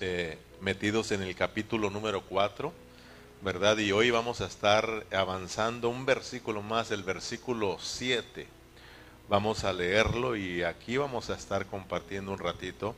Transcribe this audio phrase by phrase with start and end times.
[0.00, 2.72] Eh, metidos en el capítulo número 4,
[3.42, 3.76] ¿verdad?
[3.76, 8.46] Y hoy vamos a estar avanzando un versículo más, el versículo 7.
[9.28, 12.94] Vamos a leerlo y aquí vamos a estar compartiendo un ratito,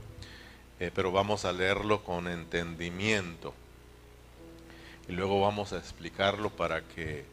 [0.79, 3.53] eh, pero vamos a leerlo con entendimiento.
[5.09, 7.25] Y luego vamos a explicarlo para que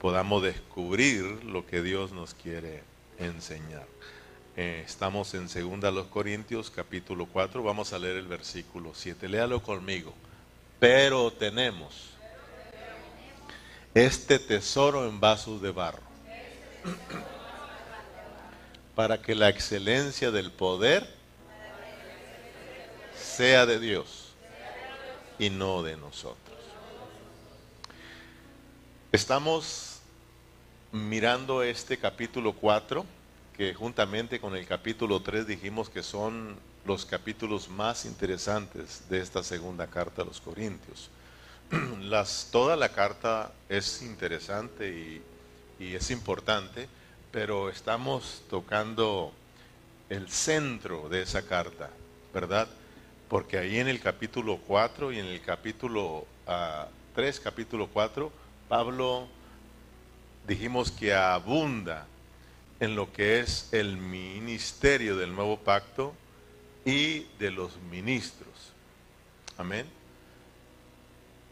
[0.00, 2.84] podamos descubrir lo que Dios nos quiere
[3.18, 3.88] enseñar.
[4.56, 9.28] Eh, estamos en 2 Corintios capítulo 4, vamos a leer el versículo 7.
[9.28, 10.14] Léalo conmigo.
[10.78, 12.10] Pero tenemos
[13.94, 16.02] este tesoro en vasos de barro,
[18.94, 21.08] para que la excelencia del poder
[23.16, 24.34] sea de Dios
[25.40, 26.58] y no de nosotros.
[29.10, 29.98] Estamos
[30.92, 33.04] mirando este capítulo 4
[33.56, 39.42] que juntamente con el capítulo 3 dijimos que son los capítulos más interesantes de esta
[39.42, 41.10] segunda carta a los Corintios.
[42.50, 45.22] Toda la carta es interesante y,
[45.78, 46.88] y es importante,
[47.30, 49.32] pero estamos tocando
[50.08, 51.90] el centro de esa carta,
[52.32, 52.68] ¿verdad?
[53.28, 58.30] Porque ahí en el capítulo 4 y en el capítulo 3, ah, capítulo 4,
[58.68, 59.26] Pablo
[60.46, 62.06] dijimos que abunda
[62.80, 66.14] en lo que es el ministerio del nuevo pacto
[66.84, 68.72] y de los ministros.
[69.56, 69.86] Amén.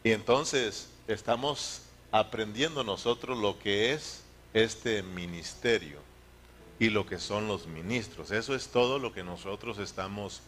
[0.03, 5.99] Y entonces estamos aprendiendo nosotros lo que es este ministerio
[6.79, 8.31] y lo que son los ministros.
[8.31, 10.41] Eso es todo lo que nosotros estamos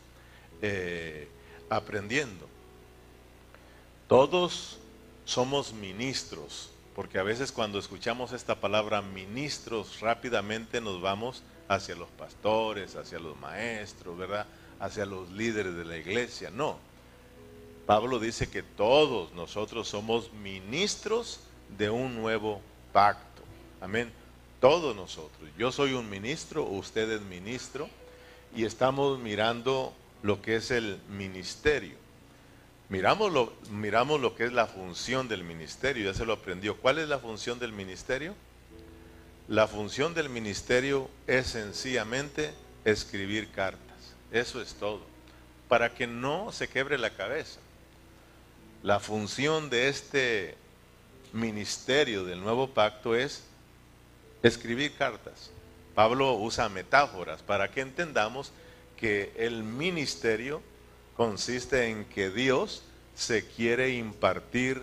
[0.61, 1.27] eh,
[1.69, 2.47] aprendiendo.
[4.07, 4.77] Todos
[5.25, 12.09] somos ministros porque a veces cuando escuchamos esta palabra ministros, rápidamente nos vamos hacia los
[12.09, 14.45] pastores, hacia los maestros, ¿verdad?
[14.79, 16.49] Hacia los líderes de la iglesia.
[16.51, 16.77] No.
[17.85, 21.41] Pablo dice que todos nosotros somos ministros
[21.77, 22.61] de un nuevo
[22.93, 23.43] pacto.
[23.81, 24.09] Amén.
[24.61, 25.49] Todos nosotros.
[25.57, 27.89] Yo soy un ministro, usted es ministro,
[28.55, 32.04] y estamos mirando lo que es el ministerio.
[32.89, 36.77] Miramos lo, miramos lo que es la función del ministerio, ya se lo aprendió.
[36.77, 38.35] ¿Cuál es la función del ministerio?
[39.47, 42.53] La función del ministerio es sencillamente
[42.83, 44.13] escribir cartas.
[44.31, 45.01] Eso es todo.
[45.67, 47.59] Para que no se quebre la cabeza.
[48.83, 50.55] La función de este
[51.33, 53.43] ministerio del nuevo pacto es
[54.43, 55.49] escribir cartas.
[55.95, 58.51] Pablo usa metáforas para que entendamos
[58.95, 60.61] que el ministerio
[61.15, 62.83] consiste en que Dios
[63.15, 64.81] se quiere impartir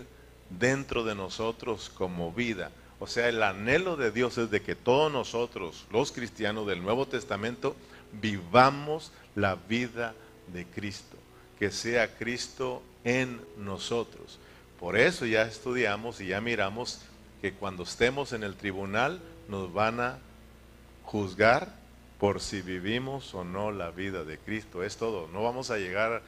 [0.49, 2.71] dentro de nosotros como vida.
[2.99, 7.05] O sea, el anhelo de Dios es de que todos nosotros, los cristianos del Nuevo
[7.05, 7.75] Testamento,
[8.21, 10.13] vivamos la vida
[10.51, 11.17] de Cristo,
[11.59, 14.39] que sea Cristo en nosotros.
[14.79, 17.01] Por eso ya estudiamos y ya miramos
[17.41, 19.19] que cuando estemos en el tribunal
[19.49, 20.19] nos van a
[21.03, 21.82] juzgar
[22.23, 24.81] por si vivimos o no la vida de Cristo.
[24.81, 25.27] Es todo.
[25.27, 26.21] No vamos a llegar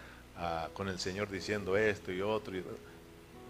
[0.73, 2.53] con el Señor diciendo esto y otro.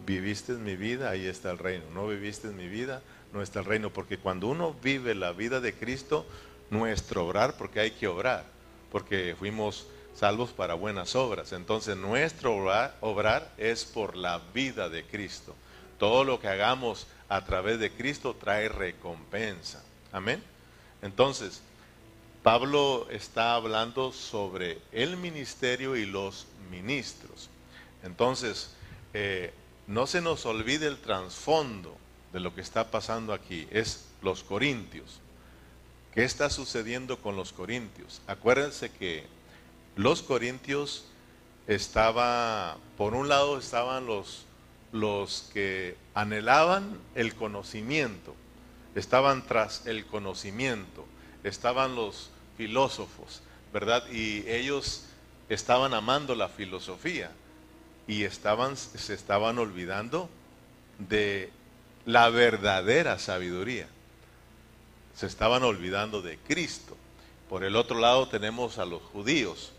[0.06, 1.86] viviste en mi vida, ahí está el reino.
[1.96, 3.02] No viviste en mi vida,
[3.34, 3.90] no está el reino.
[3.90, 6.24] Porque cuando uno vive la vida de Cristo,
[6.70, 8.46] nuestro obrar, porque hay que obrar,
[8.92, 11.52] porque fuimos salvos para buenas obras.
[11.52, 15.56] Entonces nuestro obrar, obrar es por la vida de Cristo.
[15.98, 19.84] Todo lo que hagamos a través de Cristo trae recompensa.
[20.12, 20.44] Amén.
[21.02, 21.64] Entonces,
[22.46, 27.50] Pablo está hablando sobre el ministerio y los ministros.
[28.04, 28.70] Entonces,
[29.16, 29.52] eh,
[29.88, 31.98] no se nos olvide el trasfondo
[32.34, 35.22] de lo que está pasando aquí, es los corintios.
[36.14, 38.22] ¿Qué está sucediendo con los corintios?
[38.28, 39.26] Acuérdense que
[39.96, 41.06] los corintios
[41.66, 44.46] estaba, por un lado estaban los,
[44.92, 48.36] los que anhelaban el conocimiento,
[48.94, 51.08] estaban tras el conocimiento,
[51.44, 53.42] estaban los filósofos,
[53.74, 54.04] ¿verdad?
[54.12, 55.06] Y ellos
[55.50, 57.32] estaban amando la filosofía
[58.08, 60.30] y estaban, se estaban olvidando
[61.00, 61.52] de
[62.06, 63.88] la verdadera sabiduría.
[65.16, 66.96] Se estaban olvidando de Cristo.
[67.50, 69.72] Por el otro lado tenemos a los judíos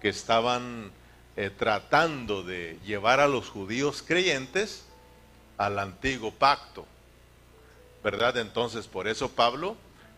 [0.00, 0.90] que estaban
[1.36, 4.84] eh, tratando de llevar a los judíos creyentes
[5.56, 6.86] al antiguo pacto.
[8.02, 8.36] ¿Verdad?
[8.36, 9.76] Entonces por eso Pablo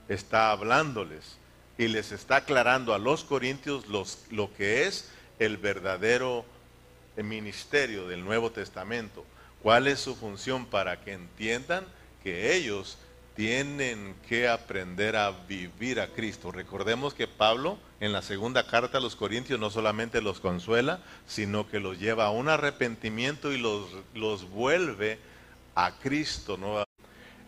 [0.09, 1.39] está hablándoles
[1.79, 6.45] y les está aclarando a los corintios lo que es el verdadero
[7.17, 9.25] ministerio del Nuevo Testamento.
[9.63, 11.85] ¿Cuál es su función para que entiendan
[12.23, 12.99] que ellos
[13.37, 16.51] tienen que aprender a vivir a Cristo.
[16.51, 21.69] Recordemos que Pablo en la segunda carta a los Corintios no solamente los consuela, sino
[21.69, 25.19] que los lleva a un arrepentimiento y los, los vuelve
[25.75, 26.57] a Cristo.
[26.57, 26.83] ¿no?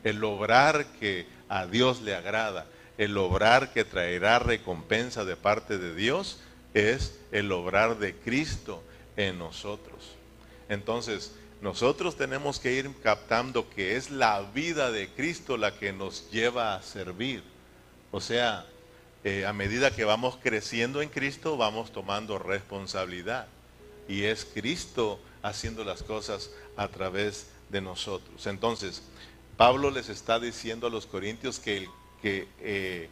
[0.05, 2.67] El obrar que a Dios le agrada,
[2.99, 6.41] el obrar que traerá recompensa de parte de Dios,
[6.75, 8.83] es el obrar de Cristo
[9.17, 10.17] en nosotros.
[10.69, 16.31] Entonces, nosotros tenemos que ir captando que es la vida de Cristo la que nos
[16.31, 17.43] lleva a servir.
[18.11, 18.67] O sea,
[19.25, 23.49] eh, a medida que vamos creciendo en Cristo, vamos tomando responsabilidad.
[24.09, 28.47] Y es Cristo haciendo las cosas a través de nosotros.
[28.47, 29.03] Entonces,
[29.57, 31.89] Pablo les está diciendo a los corintios que el,
[32.23, 33.09] que, eh,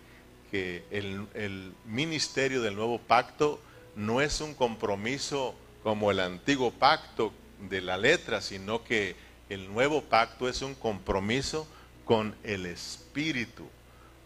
[0.50, 3.60] que el, el ministerio del nuevo pacto
[3.94, 7.32] no es un compromiso como el antiguo pacto
[7.68, 9.16] de la letra, sino que
[9.48, 11.66] el nuevo pacto es un compromiso
[12.04, 13.66] con el Espíritu.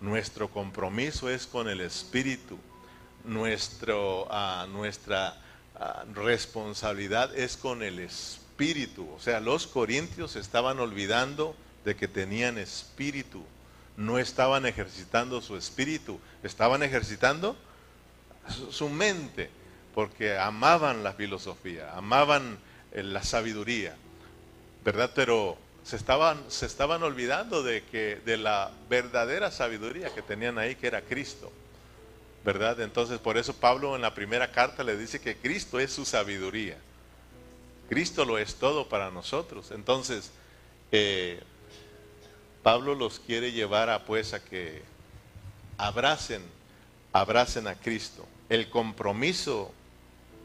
[0.00, 2.58] Nuestro compromiso es con el Espíritu.
[3.24, 5.36] Nuestro, ah, nuestra
[5.78, 9.08] ah, responsabilidad es con el Espíritu.
[9.14, 11.54] O sea, los corintios estaban olvidando
[11.84, 13.44] de que tenían Espíritu.
[13.96, 17.56] No estaban ejercitando su Espíritu, estaban ejercitando
[18.70, 19.50] su mente,
[19.94, 22.58] porque amaban la filosofía, amaban
[22.92, 23.96] la sabiduría,
[24.84, 25.10] ¿verdad?
[25.14, 30.74] Pero se estaban, se estaban olvidando de, que, de la verdadera sabiduría que tenían ahí,
[30.76, 31.50] que era Cristo,
[32.44, 32.80] ¿verdad?
[32.80, 36.78] Entonces, por eso Pablo en la primera carta le dice que Cristo es su sabiduría.
[37.88, 39.72] Cristo lo es todo para nosotros.
[39.72, 40.30] Entonces,
[40.92, 41.42] eh,
[42.62, 44.82] Pablo los quiere llevar a pues a que
[45.78, 46.42] abracen,
[47.12, 48.26] abracen a Cristo.
[48.48, 49.72] El compromiso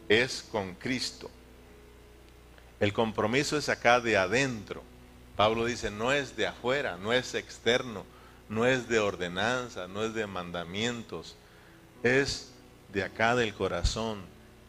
[0.07, 1.29] es con Cristo.
[2.79, 4.83] El compromiso es acá de adentro.
[5.35, 8.05] Pablo dice, no es de afuera, no es externo,
[8.47, 11.35] no es de ordenanza, no es de mandamientos,
[12.03, 12.51] es
[12.93, 14.21] de acá del corazón,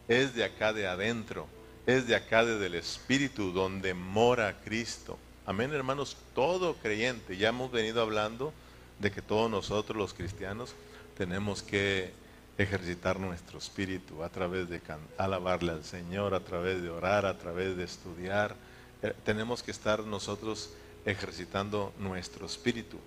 [0.09, 1.47] es de acá de adentro,
[1.85, 5.17] es de acá del Espíritu donde mora Cristo.
[5.47, 8.51] Amén, hermanos, todo creyente, ya hemos venido hablando
[8.99, 10.75] de que todos nosotros los cristianos
[11.17, 12.11] tenemos que
[12.57, 14.81] ejercitar nuestro espíritu a través de
[15.17, 18.57] alabarle al Señor, a través de orar, a través de estudiar.
[19.01, 20.71] Eh, tenemos que estar nosotros
[21.05, 22.97] ejercitando nuestro espíritu.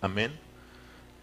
[0.00, 0.38] Amén.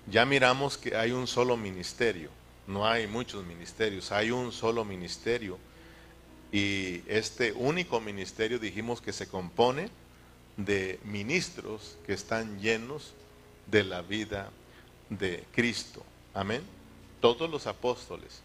[0.06, 2.30] Ya miramos que hay un solo ministerio,
[2.68, 5.57] no hay muchos ministerios, hay un solo ministerio.
[6.51, 9.89] Y este único ministerio dijimos que se compone
[10.65, 13.13] de ministros que están llenos
[13.67, 14.50] de la vida
[15.09, 16.03] de Cristo.
[16.33, 16.61] Amén.
[17.21, 18.41] Todos los apóstoles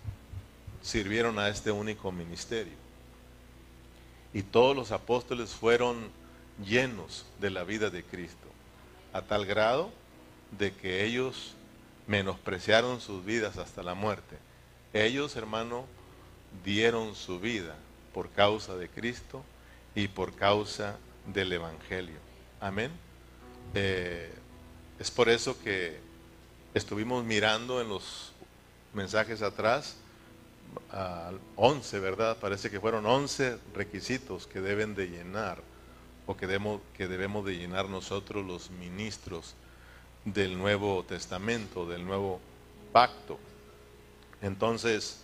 [0.82, 2.74] sirvieron a este único ministerio.
[4.32, 6.08] Y todos los apóstoles fueron
[6.64, 8.46] llenos de la vida de Cristo,
[9.12, 9.90] a tal grado
[10.56, 11.54] de que ellos
[12.06, 14.38] menospreciaron sus vidas hasta la muerte.
[14.92, 15.84] Ellos, hermano,
[16.64, 17.76] dieron su vida
[18.12, 19.42] por causa de Cristo
[19.94, 20.96] y por causa
[21.26, 22.18] del Evangelio.
[22.60, 22.90] Amén.
[23.74, 24.32] Eh,
[24.98, 25.98] es por eso que
[26.74, 28.32] estuvimos mirando en los
[28.92, 29.96] mensajes atrás,
[31.56, 32.36] 11, ¿verdad?
[32.40, 35.62] Parece que fueron 11 requisitos que deben de llenar
[36.26, 39.54] o que debemos, que debemos de llenar nosotros los ministros
[40.24, 42.40] del Nuevo Testamento, del Nuevo
[42.92, 43.38] Pacto.
[44.40, 45.22] Entonces,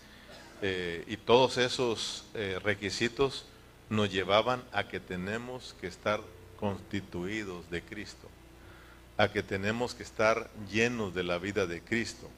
[0.63, 3.47] eh, y todos esos eh, requisitos
[3.91, 6.21] nos llevaban a que tenemos que estar
[6.59, 8.29] constituidos de Cristo,
[9.19, 12.31] a que tenemos que estar llenos de la vida de Cristo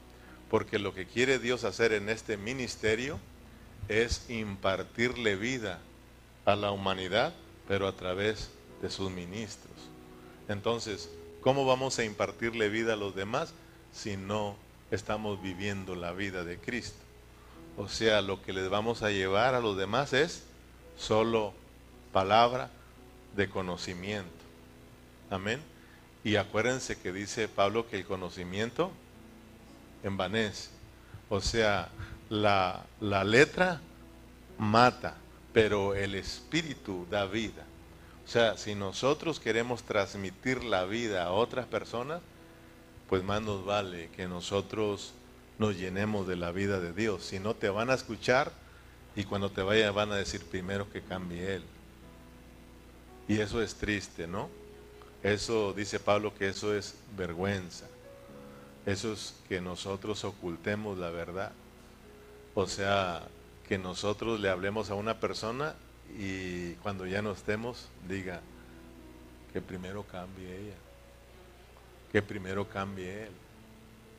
[0.53, 3.17] porque lo que quiere Dios hacer en este ministerio
[3.87, 5.79] es impartirle vida
[6.45, 7.33] a la humanidad,
[7.67, 9.73] pero a través de sus ministros.
[10.47, 11.09] Entonces,
[11.41, 13.55] ¿cómo vamos a impartirle vida a los demás
[13.91, 14.55] si no
[14.91, 16.99] estamos viviendo la vida de Cristo?
[17.75, 20.43] O sea, lo que les vamos a llevar a los demás es
[20.97, 21.53] solo
[22.11, 22.69] palabra
[23.35, 24.29] de conocimiento.
[25.29, 25.61] Amén.
[26.23, 28.91] Y acuérdense que dice Pablo que el conocimiento
[30.03, 30.69] envanece.
[31.29, 31.89] O sea,
[32.29, 33.81] la, la letra
[34.57, 35.15] mata,
[35.51, 37.63] pero el espíritu da vida.
[38.25, 42.21] O sea, si nosotros queremos transmitir la vida a otras personas,
[43.09, 45.13] pues más nos vale que nosotros
[45.59, 47.25] nos llenemos de la vida de Dios.
[47.25, 48.51] Si no, te van a escuchar
[49.15, 51.63] y cuando te vayan van a decir primero que cambie Él.
[53.27, 54.49] Y eso es triste, ¿no?
[55.21, 57.87] Eso dice Pablo que eso es vergüenza.
[58.85, 61.53] Eso es que nosotros ocultemos la verdad.
[62.55, 63.23] O sea,
[63.67, 65.75] que nosotros le hablemos a una persona
[66.19, 68.41] y cuando ya no estemos, diga
[69.53, 70.75] que primero cambie ella.
[72.11, 73.31] que primero cambie Él.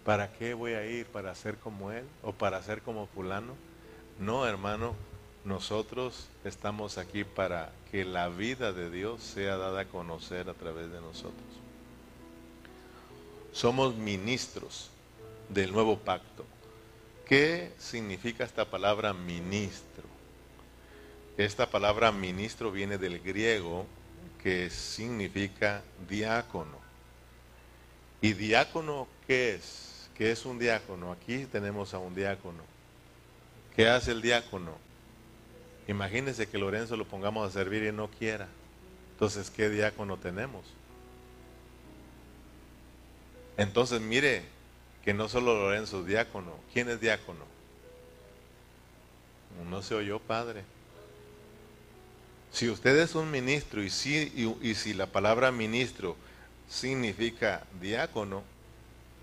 [0.04, 1.06] ¿Para qué voy a ir?
[1.06, 2.04] ¿Para ser como Él?
[2.22, 3.54] ¿O para ser como fulano?
[4.18, 4.94] No, hermano,
[5.44, 10.90] nosotros estamos aquí para que la vida de Dios sea dada a conocer a través
[10.90, 11.34] de nosotros.
[13.52, 14.90] Somos ministros
[15.48, 16.44] del nuevo pacto.
[17.26, 20.04] ¿Qué significa esta palabra ministro?
[21.36, 23.86] Esta palabra ministro viene del griego
[24.42, 26.78] que significa diácono.
[28.20, 30.08] ¿Y diácono qué es?
[30.16, 31.10] ¿Qué es un diácono?
[31.10, 32.73] Aquí tenemos a un diácono.
[33.76, 34.72] ¿Qué hace el diácono?
[35.88, 38.48] Imagínense que Lorenzo lo pongamos a servir y no quiera.
[39.12, 40.64] Entonces, ¿qué diácono tenemos?
[43.56, 44.42] Entonces, mire
[45.04, 46.52] que no solo Lorenzo es diácono.
[46.72, 47.44] ¿Quién es diácono?
[49.68, 50.64] No se oyó, padre.
[52.50, 56.16] Si usted es un ministro y si, y si la palabra ministro
[56.68, 58.42] significa diácono,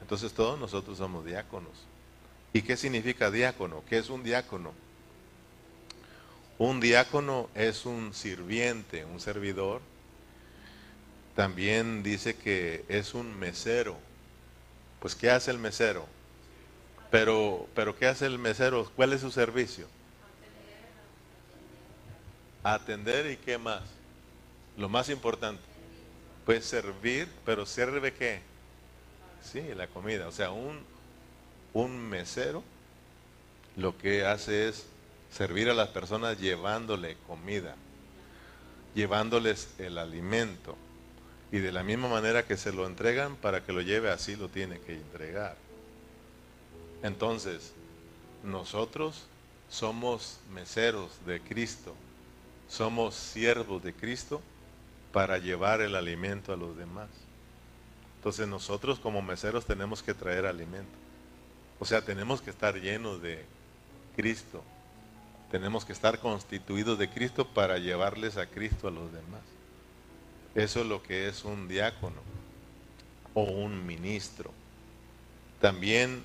[0.01, 1.90] entonces todos nosotros somos diáconos.
[2.53, 3.83] ¿Y qué significa diácono?
[3.87, 4.73] ¿Qué es un diácono?
[6.57, 9.81] Un diácono es un sirviente, un servidor.
[11.35, 13.97] También dice que es un mesero.
[14.99, 16.05] Pues ¿qué hace el mesero?
[17.09, 18.91] Pero, pero ¿qué hace el mesero?
[18.95, 19.87] ¿Cuál es su servicio?
[22.63, 23.81] Atender y qué más?
[24.77, 25.61] Lo más importante.
[26.45, 28.41] Pues servir, pero sirve qué?
[29.41, 30.27] Sí, la comida.
[30.27, 30.79] O sea, un,
[31.73, 32.63] un mesero
[33.75, 34.85] lo que hace es
[35.31, 37.75] servir a las personas llevándole comida,
[38.93, 40.75] llevándoles el alimento.
[41.51, 44.47] Y de la misma manera que se lo entregan, para que lo lleve así lo
[44.49, 45.57] tiene que entregar.
[47.03, 47.73] Entonces,
[48.43, 49.25] nosotros
[49.69, 51.95] somos meseros de Cristo,
[52.69, 54.41] somos siervos de Cristo
[55.11, 57.09] para llevar el alimento a los demás.
[58.17, 61.00] Entonces nosotros como meseros tenemos que traer alimento.
[61.81, 63.43] O sea, tenemos que estar llenos de
[64.15, 64.63] Cristo,
[65.49, 69.41] tenemos que estar constituidos de Cristo para llevarles a Cristo a los demás.
[70.53, 72.21] Eso es lo que es un diácono
[73.33, 74.51] o un ministro.
[75.59, 76.23] También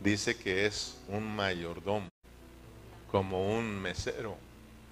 [0.00, 2.08] dice que es un mayordomo,
[3.10, 4.38] como un mesero,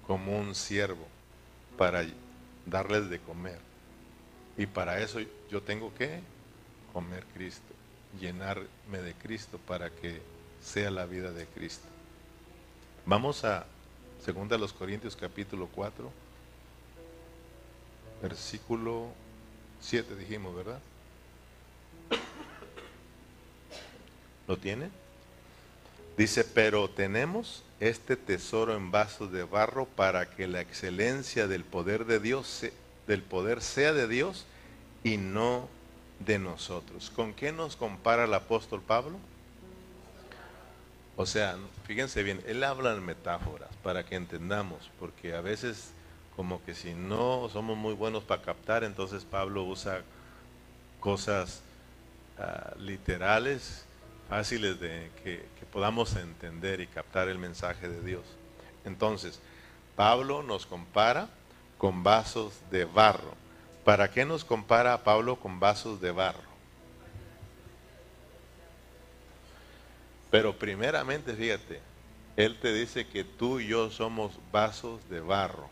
[0.05, 1.07] como un siervo,
[1.75, 2.05] para
[2.67, 3.57] darles de comer.
[4.59, 5.19] Y para eso
[5.49, 6.21] yo tengo que
[6.93, 7.73] comer Cristo,
[8.19, 10.21] llenarme de Cristo para que
[10.63, 11.87] sea la vida de Cristo.
[13.05, 13.65] Vamos a
[14.25, 16.11] 2 los Corintios capítulo 4,
[18.21, 19.07] versículo
[19.79, 20.79] 7 dijimos, ¿verdad?
[24.47, 24.89] ¿Lo tiene?
[26.17, 32.05] Dice, pero tenemos este tesoro en vasos de barro para que la excelencia del poder
[32.05, 32.65] de Dios,
[33.05, 34.45] del poder sea de Dios
[35.03, 35.69] y no
[36.19, 37.11] de nosotros.
[37.15, 39.17] ¿Con qué nos compara el apóstol Pablo?
[41.15, 45.91] O sea, fíjense bien, él habla en metáforas para que entendamos, porque a veces
[46.35, 50.03] como que si no somos muy buenos para captar, entonces Pablo usa
[50.99, 51.61] cosas
[52.37, 53.85] ah, literales,
[54.29, 58.23] fáciles de que, que podamos entender y captar el mensaje de Dios.
[58.85, 59.39] Entonces,
[59.95, 61.27] Pablo nos compara
[61.79, 63.33] con vasos de barro.
[63.87, 66.49] ¿Para qué nos compara Pablo con vasos de barro?
[70.29, 71.79] Pero primeramente, fíjate,
[72.35, 75.69] Él te dice que tú y yo somos vasos de barro.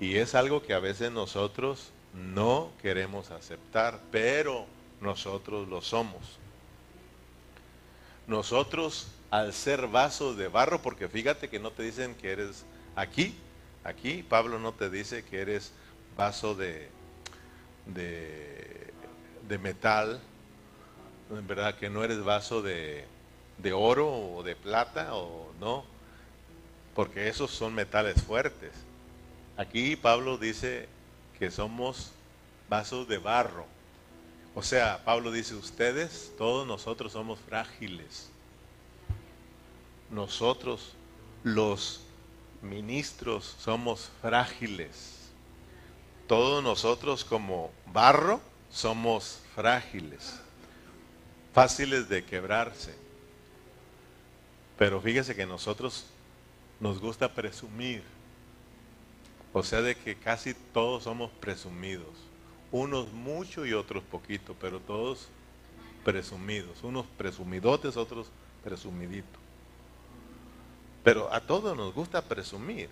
[0.00, 4.66] Y es algo que a veces nosotros no queremos aceptar, pero
[5.00, 6.40] nosotros lo somos.
[8.26, 12.64] Nosotros al ser vasos de barro, porque fíjate que no te dicen que eres
[12.96, 13.38] aquí,
[13.84, 15.72] aquí Pablo no te dice que eres
[16.16, 16.88] vaso de,
[17.86, 18.92] de,
[19.48, 20.20] de metal,
[21.30, 23.06] en verdad que no eres vaso de,
[23.72, 25.84] oro o de plata o no,
[26.94, 28.72] porque esos son metales fuertes.
[29.56, 30.88] Aquí Pablo dice
[31.38, 32.12] que somos
[32.68, 33.66] vasos de barro.
[34.54, 38.30] O sea, Pablo dice, ustedes, todos nosotros somos frágiles.
[40.10, 40.94] Nosotros,
[41.42, 42.03] los
[42.64, 45.30] ministros, somos frágiles.
[46.26, 48.40] Todos nosotros como barro
[48.70, 50.40] somos frágiles
[51.54, 52.92] fáciles de quebrarse.
[54.76, 56.04] Pero fíjese que nosotros
[56.80, 58.02] nos gusta presumir.
[59.52, 62.08] O sea, de que casi todos somos presumidos.
[62.72, 65.28] Unos mucho y otros poquito, pero todos
[66.04, 66.82] presumidos.
[66.82, 68.26] Unos presumidotes, otros
[68.64, 69.43] presumiditos.
[71.04, 72.88] Pero a todos nos gusta presumir.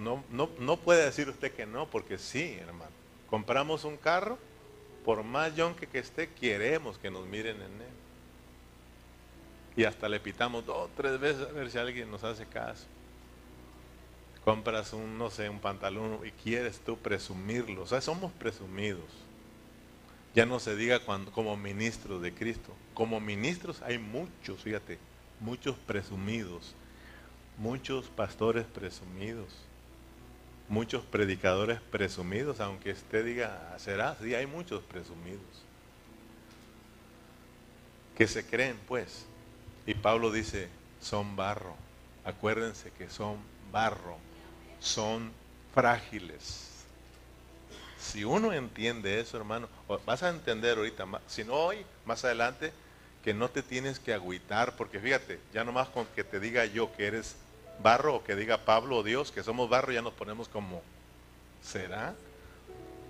[0.00, 2.90] No, no, no puede decir usted que no, porque sí, hermano.
[3.28, 4.38] Compramos un carro,
[5.04, 7.94] por más yonque que esté, queremos que nos miren en él.
[9.76, 12.84] Y hasta le pitamos dos o tres veces a ver si alguien nos hace caso.
[14.44, 17.82] Compras un, no sé, un pantalón y quieres tú presumirlo.
[17.82, 19.04] O sea, somos presumidos.
[20.34, 22.72] Ya no se diga cuando, como ministros de Cristo.
[22.94, 24.98] Como ministros hay muchos, fíjate,
[25.40, 26.74] muchos presumidos,
[27.58, 29.48] muchos pastores presumidos,
[30.68, 35.40] muchos predicadores presumidos, aunque usted diga, será, sí, hay muchos presumidos.
[38.16, 39.26] Que se creen, pues.
[39.86, 40.68] Y Pablo dice,
[41.00, 41.74] son barro.
[42.24, 43.36] Acuérdense que son
[43.70, 44.16] barro,
[44.80, 45.30] son
[45.74, 46.70] frágiles.
[47.98, 49.68] Si uno entiende eso, hermano,
[50.06, 52.72] vas a entender ahorita, si no hoy, más adelante,
[53.22, 56.94] que no te tienes que agüitar, porque fíjate, ya nomás con que te diga yo
[56.94, 57.36] que eres
[57.82, 60.82] barro, o que diga Pablo o Dios que somos barro, ya nos ponemos como,
[61.62, 62.14] ¿será?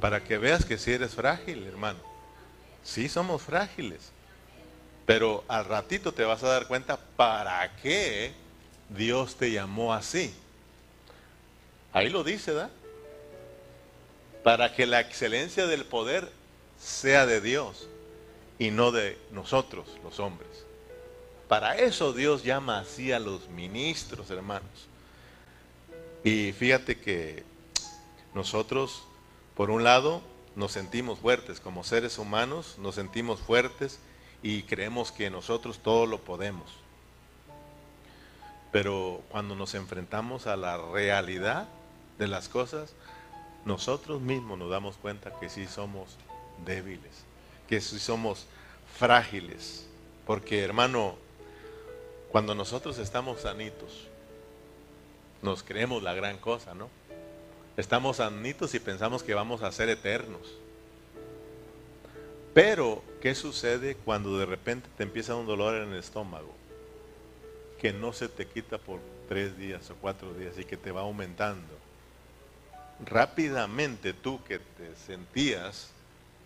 [0.00, 1.99] Para que veas que si eres frágil, hermano.
[2.83, 4.12] Sí somos frágiles,
[5.06, 8.35] pero al ratito te vas a dar cuenta para qué
[8.90, 10.35] Dios te llamó así.
[11.92, 12.71] Ahí lo dice, ¿da?
[14.42, 16.30] Para que la excelencia del poder
[16.78, 17.88] sea de Dios
[18.59, 20.64] y no de nosotros, los hombres.
[21.48, 24.88] Para eso Dios llama así a los ministros, hermanos.
[26.22, 27.44] Y fíjate que
[28.34, 29.04] nosotros,
[29.54, 30.22] por un lado,
[30.56, 33.98] nos sentimos fuertes como seres humanos, nos sentimos fuertes
[34.42, 36.70] y creemos que nosotros todo lo podemos.
[38.72, 41.68] Pero cuando nos enfrentamos a la realidad
[42.18, 42.94] de las cosas,
[43.64, 46.16] nosotros mismos nos damos cuenta que sí somos
[46.64, 47.24] débiles
[47.68, 48.46] que si somos
[48.98, 49.86] frágiles.
[50.26, 51.16] Porque hermano,
[52.35, 54.09] cuando nosotros estamos sanitos,
[55.41, 56.91] nos creemos la gran cosa, ¿no?
[57.76, 60.53] Estamos sanitos y pensamos que vamos a ser eternos.
[62.53, 66.53] Pero, ¿qué sucede cuando de repente te empieza un dolor en el estómago?
[67.81, 68.99] Que no se te quita por
[69.29, 71.79] tres días o cuatro días y que te va aumentando.
[73.07, 75.90] Rápidamente tú que te sentías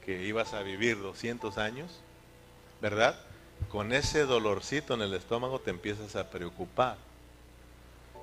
[0.04, 1.98] que ibas a vivir 200 años,
[2.82, 3.18] ¿verdad?
[3.70, 6.96] Con ese dolorcito en el estómago te empiezas a preocupar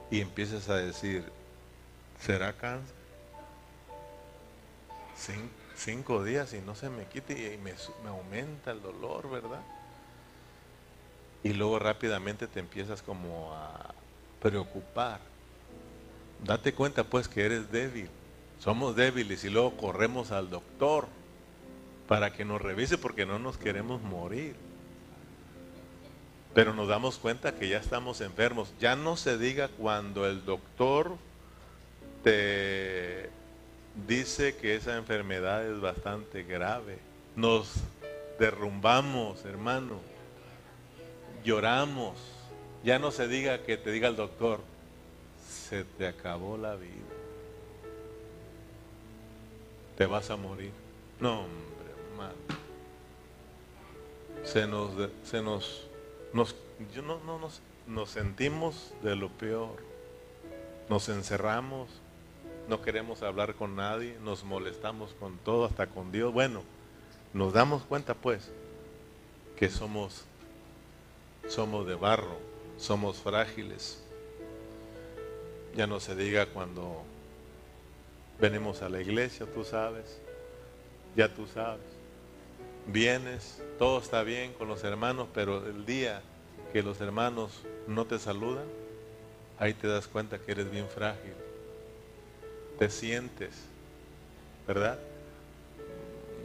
[0.10, 1.24] y empiezas a decir,
[2.20, 2.96] ¿será cáncer?
[5.76, 9.62] cinco días y no se me quite y me, me aumenta el dolor, ¿verdad?
[11.44, 13.94] Y luego rápidamente te empiezas como a
[14.42, 15.20] preocupar.
[16.44, 18.10] Date cuenta pues que eres débil.
[18.60, 21.08] Somos débiles y luego corremos al doctor
[22.08, 24.56] para que nos revise porque no nos queremos morir.
[26.56, 28.74] Pero nos damos cuenta que ya estamos enfermos.
[28.80, 31.18] Ya no se diga cuando el doctor
[32.24, 33.30] te
[34.08, 36.98] dice que esa enfermedad es bastante grave.
[37.36, 37.74] Nos
[38.40, 40.00] derrumbamos, hermano.
[41.44, 42.18] Lloramos.
[42.84, 44.62] Ya no se diga que te diga el doctor,
[45.48, 46.92] se te acabó la vida.
[49.98, 50.72] Te vas a morir.
[51.20, 51.46] No,
[54.44, 54.92] se nos,
[55.24, 55.88] se nos,
[56.36, 56.54] nos,
[56.94, 57.40] yo no, no,
[57.88, 59.78] nos, sentimos de lo peor.
[60.90, 61.88] Nos encerramos,
[62.68, 66.34] no queremos hablar con nadie, nos molestamos con todo, hasta con Dios.
[66.34, 66.62] Bueno,
[67.34, 68.52] nos damos cuenta pues
[69.56, 70.26] que somos,
[71.48, 72.38] somos de barro,
[72.78, 74.04] somos frágiles.
[75.74, 77.02] Ya no se diga cuando
[78.42, 80.20] venimos a la iglesia, tú sabes,
[81.16, 81.95] ya tú sabes
[82.88, 86.22] vienes, todo está bien con los hermanos, pero el día
[86.72, 88.66] que los hermanos no te saludan,
[89.58, 91.34] ahí te das cuenta que eres bien frágil.
[92.80, 93.54] Te sientes,
[94.68, 95.00] ¿verdad?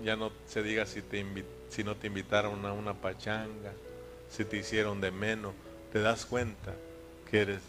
[0.04, 1.24] Ya no se diga si, te
[1.68, 3.72] si no te invitaron a una pachanga,
[4.30, 5.54] si te hicieron de menos,
[5.92, 6.74] te das cuenta
[7.30, 7.60] que eres...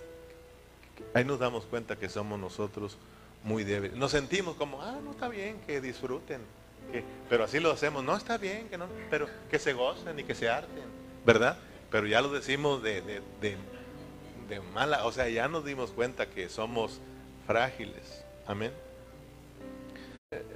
[1.16, 2.98] Ahí nos damos cuenta que somos nosotros
[3.44, 3.98] muy débiles.
[3.98, 6.42] Nos sentimos como, ah, no está bien, que disfruten
[7.30, 10.36] pero así lo hacemos, no está bien, que no, pero que se gocen y que
[10.36, 10.84] se arten,
[11.26, 11.58] ¿verdad?
[11.89, 13.02] Pero ya lo decimos de,
[13.41, 13.58] de,
[14.74, 17.00] mala, o sea, ya nos dimos cuenta que somos
[17.48, 18.72] frágiles, amén.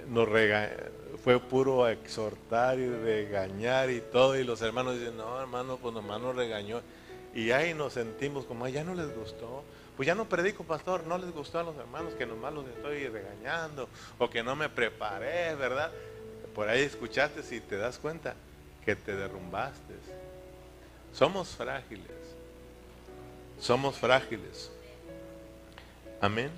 [0.07, 0.69] Nos rega,
[1.23, 6.21] fue puro exhortar y regañar y todo, y los hermanos dicen, no hermano, pues nomás
[6.21, 6.81] nos regañó.
[7.33, 9.63] Y ahí nos sentimos como, ya no les gustó,
[9.95, 13.07] pues ya no predico, pastor, no les gustó a los hermanos que nomás los estoy
[13.07, 15.91] regañando o que no me preparé, ¿verdad?
[16.55, 18.33] Por ahí escuchaste y te das cuenta
[18.85, 19.93] que te derrumbaste.
[21.13, 22.05] Somos frágiles.
[23.59, 24.71] Somos frágiles.
[26.21, 26.49] Amén.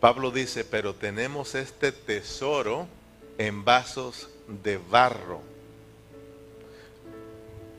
[0.00, 2.88] Pablo dice, pero tenemos este tesoro
[3.38, 5.40] en vasos de barro.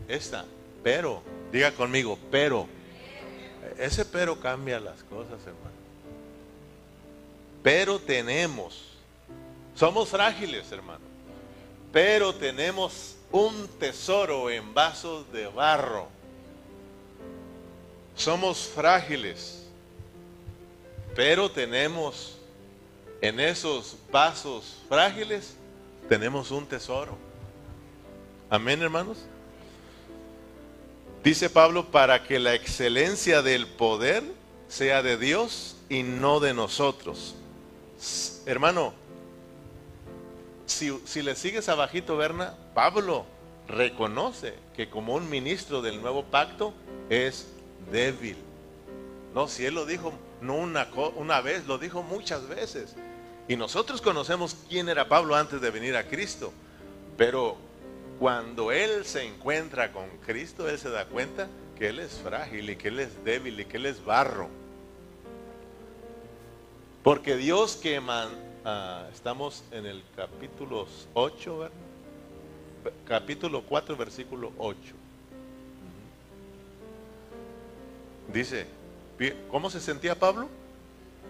[0.07, 0.45] Esta,
[0.83, 2.67] pero, diga conmigo, pero.
[3.77, 5.73] Ese pero cambia las cosas, hermano.
[7.61, 8.92] Pero tenemos,
[9.75, 11.03] somos frágiles, hermano,
[11.91, 16.07] pero tenemos un tesoro en vasos de barro.
[18.15, 19.65] Somos frágiles,
[21.15, 22.37] pero tenemos
[23.21, 25.55] en esos vasos frágiles,
[26.07, 27.17] tenemos un tesoro.
[28.49, 29.25] Amén, hermanos.
[31.23, 34.23] Dice Pablo, para que la excelencia del poder
[34.67, 37.33] sea de Dios y no de nosotros.
[38.45, 38.93] Hermano,
[40.65, 43.25] si, le sigues abajito, Berna, Pablo
[43.67, 46.73] reconoce que como un ministro del nuevo pacto
[47.09, 47.47] es
[47.91, 48.37] débil.
[49.33, 52.95] No, si él lo dijo no una, una vez, lo dijo muchas veces.
[53.47, 56.53] Y nosotros conocemos quién era Pablo antes de venir a Cristo.
[57.17, 57.57] Pero
[58.19, 61.47] cuando él se encuentra con Cristo, él se da cuenta
[61.77, 64.49] que él es frágil y que él es débil y que él es barro.
[67.03, 68.29] Porque Dios que man,
[68.65, 71.75] ah, estamos en el capítulo 8, ¿verdad?
[73.07, 74.79] capítulo 4, versículo 8.
[78.33, 78.65] Dice,
[79.49, 80.49] ¿cómo se sentía Pablo?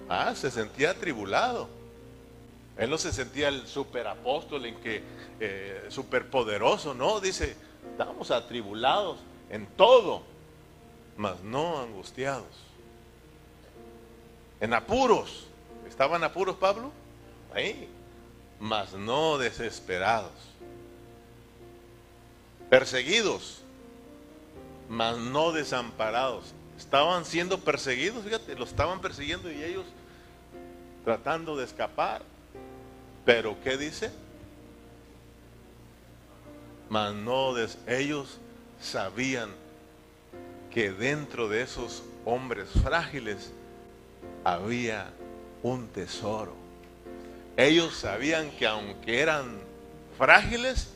[0.10, 1.68] Ah, se sentía atribulado.
[2.78, 5.04] Él no se sentía el superapóstol en que
[5.40, 7.56] eh, superpoderoso, no, dice,
[7.92, 9.20] estamos atribulados
[9.50, 10.24] en todo,
[11.18, 12.46] mas no angustiados.
[14.60, 15.48] En apuros.
[15.88, 16.92] ¿Estaban apuros Pablo?
[17.54, 17.90] Ahí.
[18.60, 20.32] Mas no desesperados.
[22.70, 23.62] Perseguidos,
[24.90, 26.54] mas no desamparados.
[26.78, 29.86] Estaban siendo perseguidos, fíjate, lo estaban persiguiendo y ellos
[31.04, 32.24] tratando de escapar.
[33.26, 34.12] Pero ¿qué dice?
[36.90, 37.56] Mas no,
[37.88, 38.40] ellos
[38.82, 39.50] sabían
[40.72, 43.52] que dentro de esos hombres frágiles
[44.44, 45.12] había
[45.62, 46.63] un tesoro.
[47.58, 49.60] Ellos sabían que aunque eran
[50.18, 50.90] frágiles,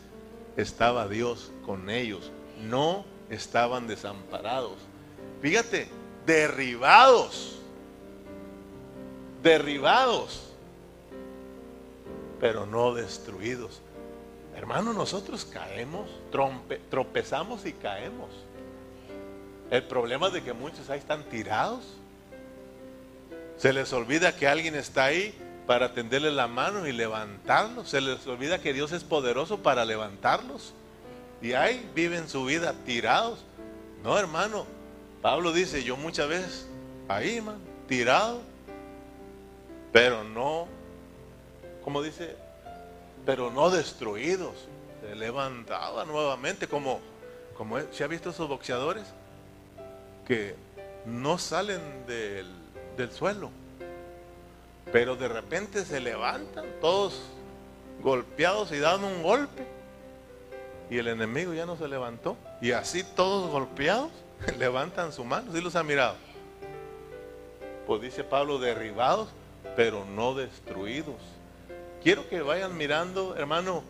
[0.55, 2.31] estaba Dios con ellos.
[2.63, 4.77] No estaban desamparados.
[5.41, 5.87] Fíjate,
[6.25, 7.59] derribados.
[9.43, 10.47] Derribados
[12.39, 13.81] pero no destruidos.
[14.55, 16.09] Hermano, nosotros caemos,
[16.89, 18.29] tropezamos y caemos.
[19.69, 21.83] El problema es de que muchos ahí están tirados.
[23.57, 25.33] Se les olvida que alguien está ahí
[25.67, 27.89] para tenderle la mano y levantarlos.
[27.89, 30.73] Se les olvida que Dios es poderoso para levantarlos.
[31.41, 33.43] Y ahí viven su vida tirados.
[34.03, 34.65] No, hermano.
[35.21, 36.67] Pablo dice, yo muchas veces
[37.07, 38.41] ahí, man, tirado,
[39.91, 40.67] pero no
[41.87, 42.35] como dice,
[43.25, 44.67] pero no destruidos.
[44.99, 46.99] Se levantaba nuevamente, como,
[47.57, 49.05] como ¿se ha visto esos boxeadores?
[50.27, 50.53] Que
[51.05, 52.45] no salen del,
[52.97, 53.51] del suelo,
[54.91, 57.21] pero de repente se levantan todos
[58.01, 59.65] golpeados y dando un golpe.
[60.89, 62.37] Y el enemigo ya no se levantó.
[62.61, 64.11] Y así todos golpeados
[64.57, 65.51] levantan su mano.
[65.53, 66.15] ¿Sí los ha mirado?
[67.85, 69.29] Pues dice Pablo, derribados,
[69.75, 71.15] pero no destruidos.
[72.03, 73.83] Quiero que vayan mirando, hermano,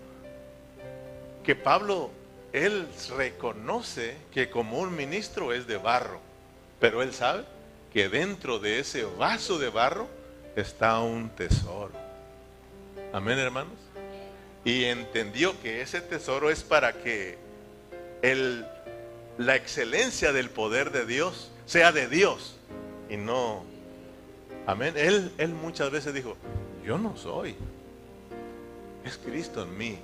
[1.44, 2.10] que Pablo,
[2.54, 6.20] él reconoce que como un ministro es de barro,
[6.80, 7.44] pero él sabe
[7.94, 10.08] que dentro de ese vaso de barro
[10.58, 11.94] está un tesoro.
[13.14, 13.74] Amén, hermanos.
[14.66, 17.38] Y entendió que ese tesoro es para que
[18.22, 18.66] el,
[19.38, 22.58] la excelencia del poder de Dios sea de Dios
[23.10, 23.64] y no.
[24.66, 24.96] Amén.
[24.98, 26.36] Él, él muchas veces dijo,
[26.84, 27.56] yo no soy
[29.08, 29.98] es Cristo en mí.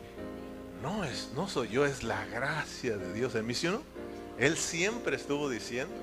[0.82, 3.54] No, es, no soy yo, es la gracia de Dios en mí.
[3.54, 3.82] ¿sí no?
[4.38, 5.94] Él siempre estuvo diciendo.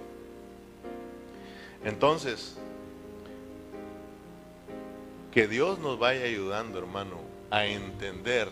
[1.84, 2.56] Entonces,
[5.32, 8.48] que Dios nos vaya ayudando, hermano, a entender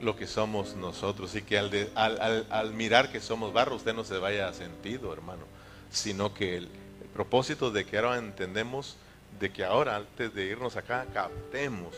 [0.00, 4.52] lo que somos nosotros y que al, mirar que somos barro, usted no se vaya
[4.52, 5.44] sentido, hermano,
[5.90, 8.96] sino que el, el propósito de que ahora entendemos,
[9.38, 11.94] de que ahora antes de irnos acá, captemos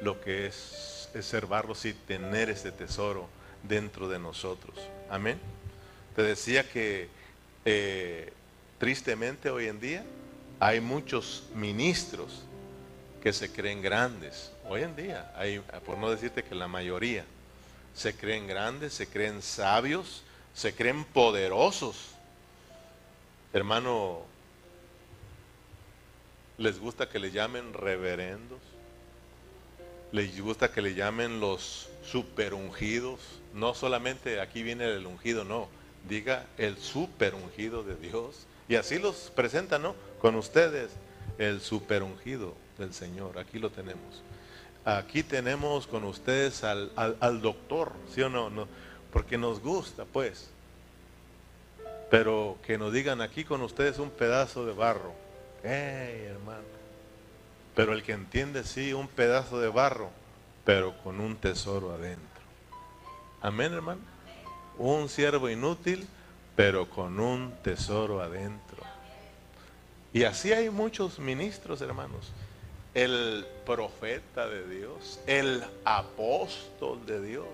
[0.00, 3.28] lo que es es ser barros y tener este tesoro
[3.62, 4.76] dentro de nosotros.
[5.10, 5.38] Amén.
[6.14, 7.08] Te decía que
[7.64, 8.32] eh,
[8.78, 10.04] tristemente hoy en día
[10.60, 12.42] hay muchos ministros
[13.22, 14.52] que se creen grandes.
[14.68, 17.24] Hoy en día, hay, por no decirte que la mayoría,
[17.94, 20.22] se creen grandes, se creen sabios,
[20.54, 22.10] se creen poderosos.
[23.52, 24.22] Hermano,
[26.58, 28.60] les gusta que le llamen reverendos
[30.12, 33.20] les gusta que le llamen los super ungidos.
[33.54, 35.68] No solamente aquí viene el ungido, no.
[36.08, 38.46] Diga el super ungido de Dios.
[38.68, 39.94] Y así los presentan, ¿no?
[40.20, 40.90] Con ustedes,
[41.38, 43.38] el super ungido del Señor.
[43.38, 44.22] Aquí lo tenemos.
[44.84, 48.48] Aquí tenemos con ustedes al, al doctor, ¿sí o no?
[48.48, 48.66] no?
[49.12, 50.50] Porque nos gusta, pues.
[52.10, 55.12] Pero que nos digan aquí con ustedes un pedazo de barro.
[55.62, 56.78] ¡Ey, hermano!
[57.74, 60.10] Pero el que entiende, sí, un pedazo de barro,
[60.64, 62.42] pero con un tesoro adentro.
[63.40, 64.00] Amén, hermano.
[64.78, 66.06] Un siervo inútil,
[66.56, 68.82] pero con un tesoro adentro.
[70.12, 72.32] Y así hay muchos ministros, hermanos.
[72.98, 77.46] El profeta de Dios, el apóstol de Dios,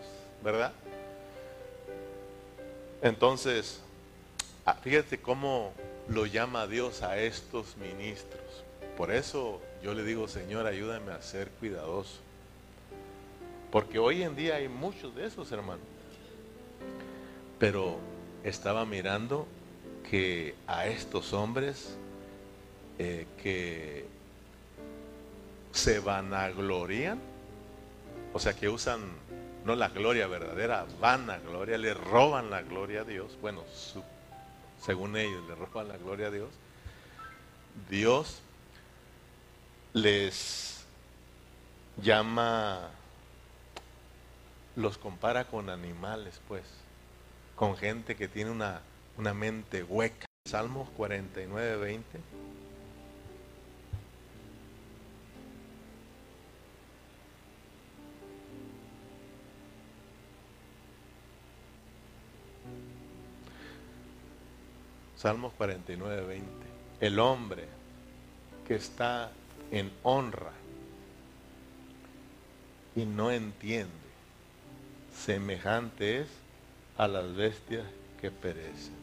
[0.42, 0.72] ¿verdad?
[3.02, 3.82] Entonces,
[4.64, 5.74] ah, fíjate cómo
[6.08, 8.40] lo llama Dios a estos ministros.
[8.96, 12.20] Por eso yo le digo, Señor, ayúdame a ser cuidadoso.
[13.70, 15.84] Porque hoy en día hay muchos de esos, hermanos.
[17.58, 17.98] Pero
[18.44, 19.46] estaba mirando
[20.08, 21.98] que a estos hombres
[22.98, 24.13] eh, que
[25.74, 27.20] se vanaglorían,
[28.32, 29.00] o sea, que usan
[29.64, 33.36] no la gloria verdadera, vanagloria, le roban la gloria a Dios.
[33.40, 33.62] Bueno,
[34.80, 36.50] según ellos, le roban la gloria a Dios.
[37.90, 38.40] Dios
[39.94, 40.84] les
[42.02, 42.90] llama,
[44.76, 46.62] los compara con animales, pues,
[47.56, 48.80] con gente que tiene una,
[49.16, 50.26] una mente hueca.
[50.46, 52.20] Salmos 49, 20.
[65.16, 66.46] Salmos 49, 20.
[67.00, 67.64] El hombre
[68.66, 69.30] que está
[69.70, 70.52] en honra
[72.96, 73.90] y no entiende,
[75.16, 76.28] semejante es
[76.96, 77.84] a las bestias
[78.20, 78.94] que perecen.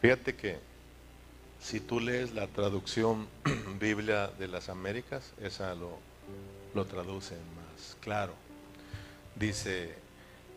[0.00, 0.58] Fíjate que
[1.60, 3.28] si tú lees la traducción
[3.80, 5.98] Biblia de las Américas, esa lo,
[6.74, 8.34] lo traduce más claro.
[9.36, 9.94] Dice,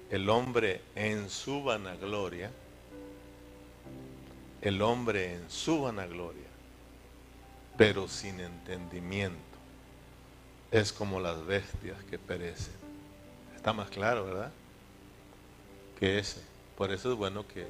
[0.10, 2.52] el hombre en su vanagloria,
[4.64, 6.48] el hombre en su vanagloria,
[7.78, 9.38] pero sin entendimiento.
[10.72, 12.74] Es como las bestias que perecen.
[13.58, 14.52] Está más claro, ¿verdad?
[16.00, 16.42] Que ese.
[16.78, 17.68] Por eso es bueno que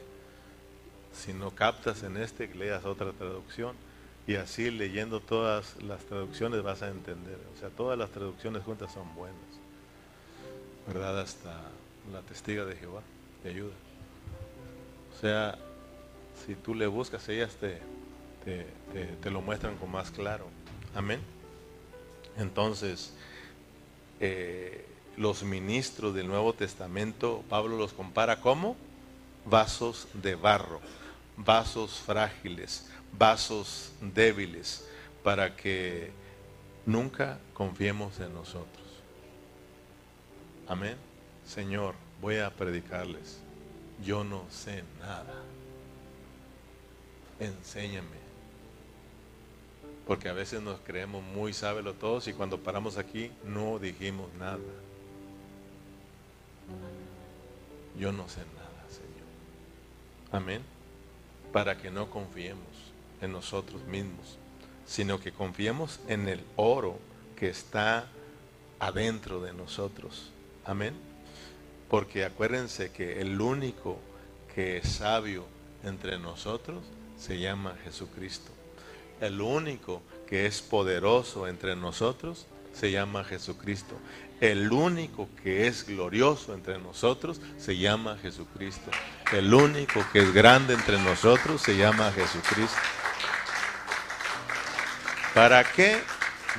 [1.12, 3.76] si no captas en este, leas otra traducción.
[4.28, 7.40] Y así leyendo todas las traducciones vas a entender.
[7.56, 9.36] O sea, todas las traducciones juntas son buenas.
[10.88, 11.22] ¿Verdad?
[11.22, 11.60] Hasta
[12.12, 13.02] la testiga de Jehová
[13.42, 13.74] te ayuda.
[15.18, 15.58] O sea,
[16.46, 17.80] si tú le buscas, ellas te,
[19.22, 20.48] te, lo muestran con más claro.
[20.96, 21.22] Amén.
[22.38, 23.14] Entonces,
[24.20, 24.86] eh,
[25.18, 28.76] los ministros del Nuevo Testamento, Pablo los compara como
[29.46, 30.82] vasos de barro,
[31.38, 34.88] vasos frágiles, vasos débiles,
[35.24, 36.12] para que
[36.86, 38.84] nunca confiemos en nosotros.
[40.68, 40.96] Amén.
[41.46, 43.40] Señor, voy a predicarles.
[44.04, 45.44] Yo no sé nada.
[47.44, 48.24] Enséñame
[50.08, 54.60] porque a veces nos creemos muy sábelo todos y cuando paramos aquí no dijimos nada.
[57.98, 59.28] Yo no sé nada, Señor.
[60.32, 60.62] Amén.
[61.54, 62.68] Para que no confiemos
[63.22, 64.38] en nosotros mismos,
[64.86, 66.98] sino que confiemos en el oro
[67.38, 68.08] que está
[68.80, 70.32] adentro de nosotros.
[70.66, 70.96] Amén.
[71.90, 74.00] Porque acuérdense que el único
[74.54, 75.46] que es sabio
[75.84, 76.84] entre nosotros
[77.18, 78.52] se llama Jesucristo
[79.24, 83.96] el único que es poderoso entre nosotros se llama Jesucristo.
[84.42, 88.92] El único que es glorioso entre nosotros se llama Jesucristo.
[89.32, 92.78] El único que es grande entre nosotros se llama Jesucristo.
[95.34, 96.00] ¿Para qué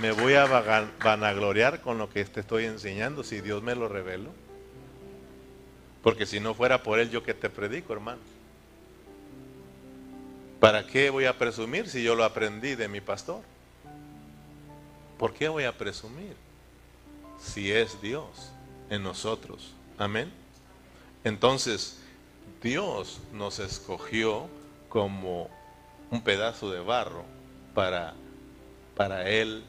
[0.01, 4.31] me voy a vanagloriar con lo que te estoy enseñando si Dios me lo reveló?
[6.03, 8.21] Porque si no fuera por Él, yo que te predico, hermano.
[10.65, 13.43] ¿Para qué voy a presumir si yo lo aprendí de mi pastor?
[15.19, 16.35] ¿Por qué voy a presumir
[17.39, 18.51] si es Dios
[18.89, 19.75] en nosotros?
[19.99, 20.33] Amén.
[21.23, 22.01] Entonces,
[22.63, 24.49] Dios nos escogió
[24.89, 25.51] como
[26.11, 27.27] un pedazo de barro
[27.75, 28.15] para,
[28.97, 29.65] para Él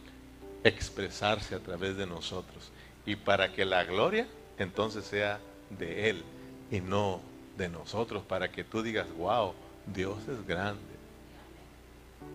[0.63, 2.71] expresarse a través de nosotros.
[3.05, 4.27] Y para que la gloria
[4.57, 6.23] entonces sea de Él
[6.71, 7.19] y no
[7.57, 9.53] de nosotros, para que tú digas, wow,
[9.93, 10.81] Dios es grande.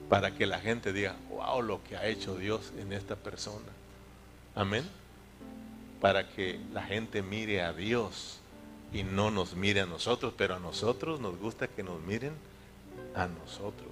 [0.09, 3.69] Para que la gente diga, wow, lo que ha hecho Dios en esta persona.
[4.55, 4.85] Amén.
[6.01, 8.41] Para que la gente mire a Dios
[8.93, 12.33] y no nos mire a nosotros, pero a nosotros nos gusta que nos miren
[13.15, 13.91] a nosotros.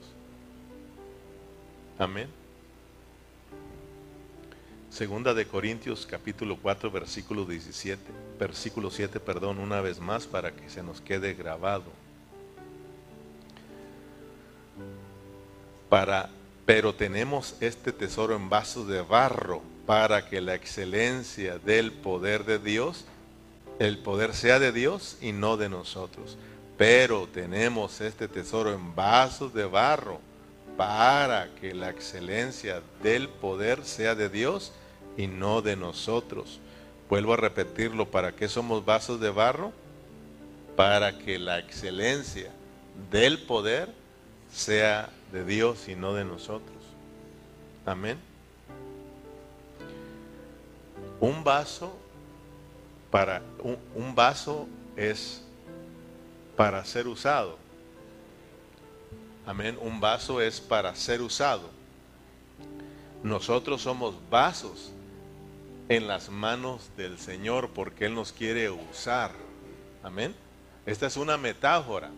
[1.99, 2.29] Amén.
[4.91, 8.03] Segunda de Corintios capítulo 4 versículo 17,
[8.39, 11.93] versículo 7, perdón, una vez más para que se nos quede grabado.
[15.89, 16.31] Para
[16.69, 22.59] pero tenemos este tesoro en vasos de barro para que la excelencia del poder de
[22.59, 23.07] Dios,
[23.79, 26.37] el poder sea de Dios y no de nosotros.
[26.77, 30.21] Pero tenemos este tesoro en vasos de barro
[30.77, 34.73] para que la excelencia del poder sea de Dios
[35.17, 36.61] y no de nosotros.
[37.09, 39.73] Vuelvo a repetirlo, ¿para qué somos vasos de barro?
[40.77, 42.51] Para que la excelencia
[43.11, 43.89] del poder
[44.53, 46.77] sea de Dios y no de nosotros.
[47.85, 48.19] Amén.
[51.21, 51.97] Un vaso
[53.11, 53.43] para
[53.95, 55.43] un, vaso es
[56.57, 57.59] para ser usado.
[59.47, 59.79] Amén.
[59.81, 61.71] Un vaso es para ser usado.
[63.23, 64.93] Nosotros somos vasos
[65.89, 69.33] en las manos del Señor porque Él nos quiere usar.
[70.03, 70.35] Amén.
[70.87, 72.11] Esta es una metáfora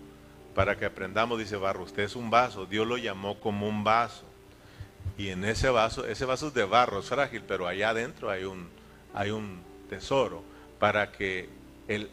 [0.61, 4.25] para que aprendamos, dice Barro, usted es un vaso, Dios lo llamó como un vaso.
[5.17, 8.45] Y en ese vaso, ese vaso es de barro, es frágil, pero allá adentro hay
[8.45, 8.69] un,
[9.15, 10.45] hay un tesoro
[10.79, 11.49] para que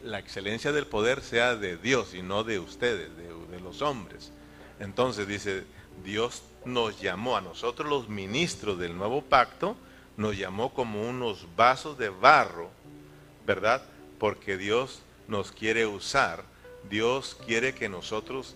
[0.02, 4.32] la excelencia del poder sea de Dios y no de ustedes, de, de los hombres.
[4.80, 5.64] Entonces dice,
[6.02, 9.76] Dios nos llamó a nosotros los ministros del nuevo pacto,
[10.16, 12.70] nos llamó como unos vasos de barro,
[13.46, 13.82] ¿verdad?
[14.18, 16.44] Porque Dios nos quiere usar,
[16.88, 18.54] Dios quiere que nosotros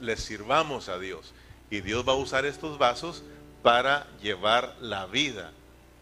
[0.00, 1.32] le sirvamos a Dios.
[1.70, 3.22] Y Dios va a usar estos vasos
[3.62, 5.52] para llevar la vida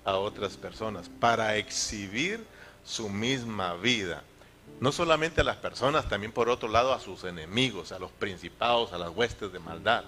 [0.05, 2.45] a otras personas, para exhibir
[2.85, 4.23] su misma vida.
[4.81, 8.93] No solamente a las personas, también por otro lado a sus enemigos, a los principados,
[8.93, 10.05] a las huestes de maldad.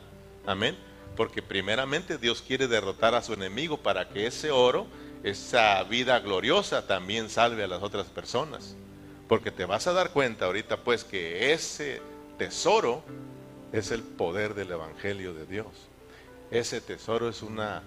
[0.46, 0.76] Amén.
[1.16, 4.86] Porque primeramente Dios quiere derrotar a su enemigo para que ese oro,
[5.22, 8.76] esa vida gloriosa también salve a las otras personas.
[9.30, 12.02] Porque te vas a dar cuenta ahorita pues que ese
[12.36, 13.04] tesoro
[13.72, 15.68] es el poder del Evangelio de Dios.
[16.50, 17.84] Ese tesoro es una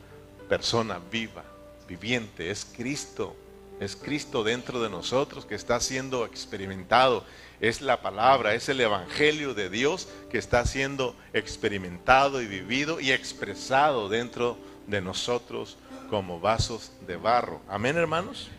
[0.47, 1.43] persona viva,
[1.85, 3.35] viviente, es Cristo.
[3.81, 7.25] Es Cristo dentro de nosotros que está siendo experimentado.
[7.59, 13.11] Es la palabra, es el Evangelio de Dios que está siendo experimentado y vivido y
[13.11, 15.77] expresado dentro de nosotros
[16.09, 17.59] como vasos de barro.
[17.67, 18.49] Amén, hermanos.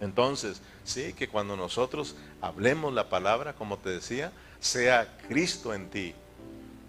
[0.00, 6.14] Entonces, sí, que cuando nosotros hablemos la palabra, como te decía, sea Cristo en ti.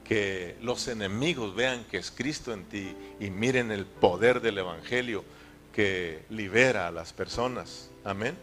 [0.03, 5.23] Que los enemigos vean que es Cristo en ti y miren el poder del Evangelio
[5.73, 7.89] que libera a las personas.
[8.03, 8.37] Amén.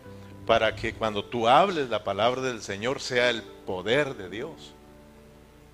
[0.47, 4.73] Para que cuando tú hables la palabra del Señor sea el poder de Dios.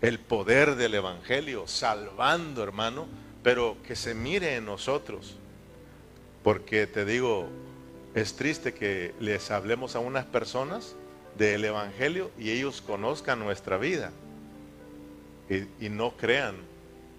[0.03, 3.07] El poder del Evangelio, salvando, hermano,
[3.43, 5.37] pero que se mire en nosotros.
[6.43, 7.49] Porque te digo,
[8.17, 10.97] es triste que les hablemos a unas personas
[11.37, 14.11] del Evangelio y ellos conozcan nuestra vida
[15.51, 16.57] y, no crean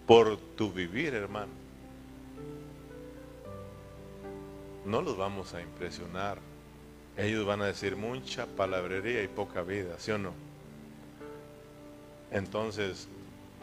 [0.08, 1.52] por tu vivir, hermano.
[4.86, 6.40] No los vamos a impresionar.
[7.16, 10.34] Ellos van a decir mucha palabrería y poca vida, ¿sí o no?
[12.32, 13.08] Entonces,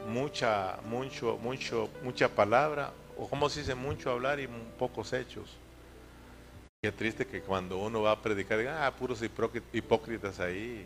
[0.08, 5.63] mucha, mucho, mucho, mucha palabra, o como se dice, mucho hablar y pocos hechos.
[6.84, 10.84] Qué triste que cuando uno va a predicar, diga, ah, puros hipócritas ahí.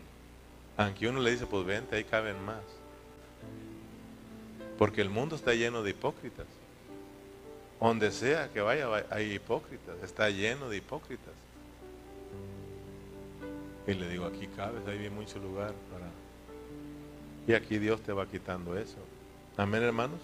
[0.77, 2.63] Aunque uno le dice, pues vente, ahí caben más.
[4.77, 6.45] Porque el mundo está lleno de hipócritas.
[7.81, 10.01] Donde sea que vaya, hay hipócritas.
[10.01, 11.33] Está lleno de hipócritas.
[13.85, 16.05] Y le digo, aquí cabes, ahí hay mucho lugar para...
[17.45, 18.99] Y aquí Dios te va quitando eso.
[19.57, 20.21] Amén, hermanos.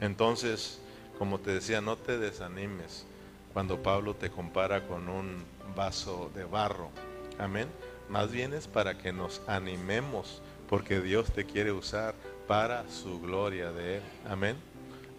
[0.00, 0.78] Entonces,
[1.18, 3.06] como te decía, no te desanimes
[3.54, 5.44] cuando Pablo te compara con un
[5.76, 6.90] vaso de barro.
[7.38, 7.68] Amén.
[8.08, 12.16] Más bien es para que nos animemos, porque Dios te quiere usar
[12.48, 14.02] para su gloria de Él.
[14.28, 14.56] Amén.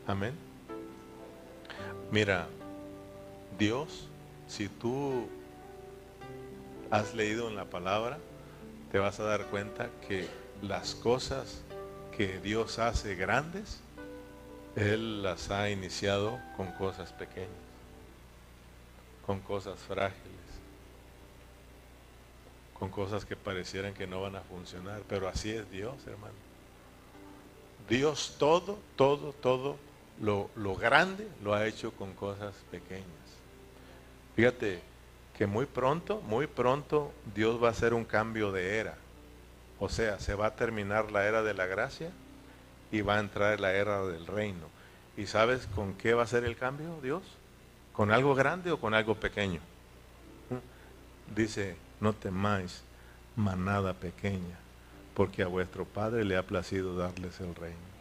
[0.06, 0.34] Amén.
[2.12, 2.48] Mira,
[3.58, 4.10] Dios,
[4.50, 5.30] si tú
[6.92, 8.18] has leído en la palabra,
[8.92, 10.28] te vas a dar cuenta que
[10.62, 11.62] las cosas
[12.16, 13.80] que Dios hace grandes,
[14.76, 17.65] Él las ha iniciado con cosas pequeñas
[19.26, 20.22] con cosas frágiles,
[22.78, 26.34] con cosas que parecieran que no van a funcionar, pero así es Dios, hermano.
[27.90, 29.78] Dios todo, todo, todo
[30.20, 33.06] lo, lo grande lo ha hecho con cosas pequeñas.
[34.36, 34.82] Fíjate
[35.38, 38.98] que muy pronto, muy pronto Dios va a hacer un cambio de era.
[39.80, 42.10] O sea, se va a terminar la era de la gracia
[42.92, 44.68] y va a entrar la era del reino.
[45.18, 47.24] ¿Y sabes con qué va a ser el cambio Dios?
[47.96, 49.62] ¿Con algo grande o con algo pequeño?
[51.34, 52.82] Dice, no temáis
[53.36, 54.58] manada pequeña,
[55.14, 57.96] porque a vuestro Padre le ha placido darles el reino.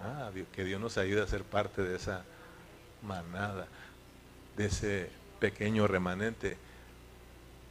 [0.00, 2.24] Ah, que Dios nos ayude a ser parte de esa
[3.02, 3.66] manada,
[4.56, 5.10] de ese
[5.40, 6.56] pequeño remanente,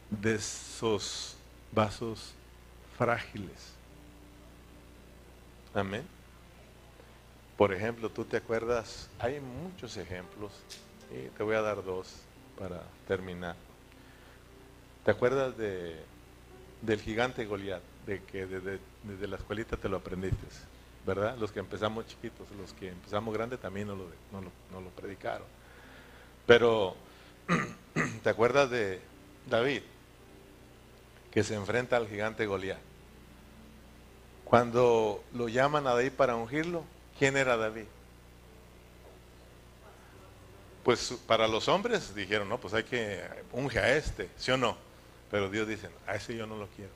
[0.10, 1.36] de esos
[1.72, 2.34] vasos
[2.98, 3.74] frágiles.
[5.74, 6.17] Amén.
[7.58, 10.52] Por ejemplo, tú te acuerdas, hay muchos ejemplos,
[11.10, 12.22] y te voy a dar dos
[12.58, 13.56] para terminar.
[15.04, 15.96] ¿Te acuerdas de,
[16.84, 17.82] del gigante Goliat?
[18.06, 20.46] De que desde, desde, la escuelita te lo aprendiste,
[21.06, 21.36] ¿verdad?
[21.38, 25.48] Los que empezamos chiquitos, los que empezamos grandes también no lo, no lo, predicaron.
[26.46, 26.96] Pero,
[28.24, 29.02] ¿te acuerdas de
[29.50, 29.82] David?
[31.32, 32.80] Que se enfrenta al gigante Goliat.
[34.46, 36.84] Cuando lo llaman a David para ungirlo,
[37.18, 37.86] ¿quién era David?
[40.84, 44.78] Pues para los hombres dijeron, no, pues hay que unge a este, ¿sí o no?
[45.30, 46.92] Pero Dios dice, a ese yo no lo quiero.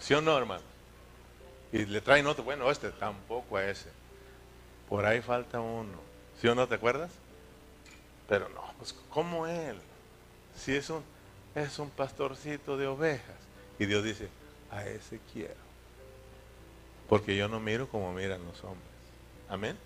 [0.00, 0.62] ¿Sí o no, hermano?
[1.72, 3.90] Y le traen otro, bueno, este tampoco a ese.
[4.88, 5.98] Por ahí falta uno.
[6.40, 7.10] ¿Sí o no te acuerdas?
[8.28, 9.76] Pero no, pues como él.
[10.56, 11.04] Si es un,
[11.54, 13.36] es un pastorcito de ovejas.
[13.78, 14.28] Y Dios dice,
[14.70, 15.54] a ese quiero.
[17.08, 18.97] Porque yo no miro como miran los hombres.
[19.48, 19.76] Amén.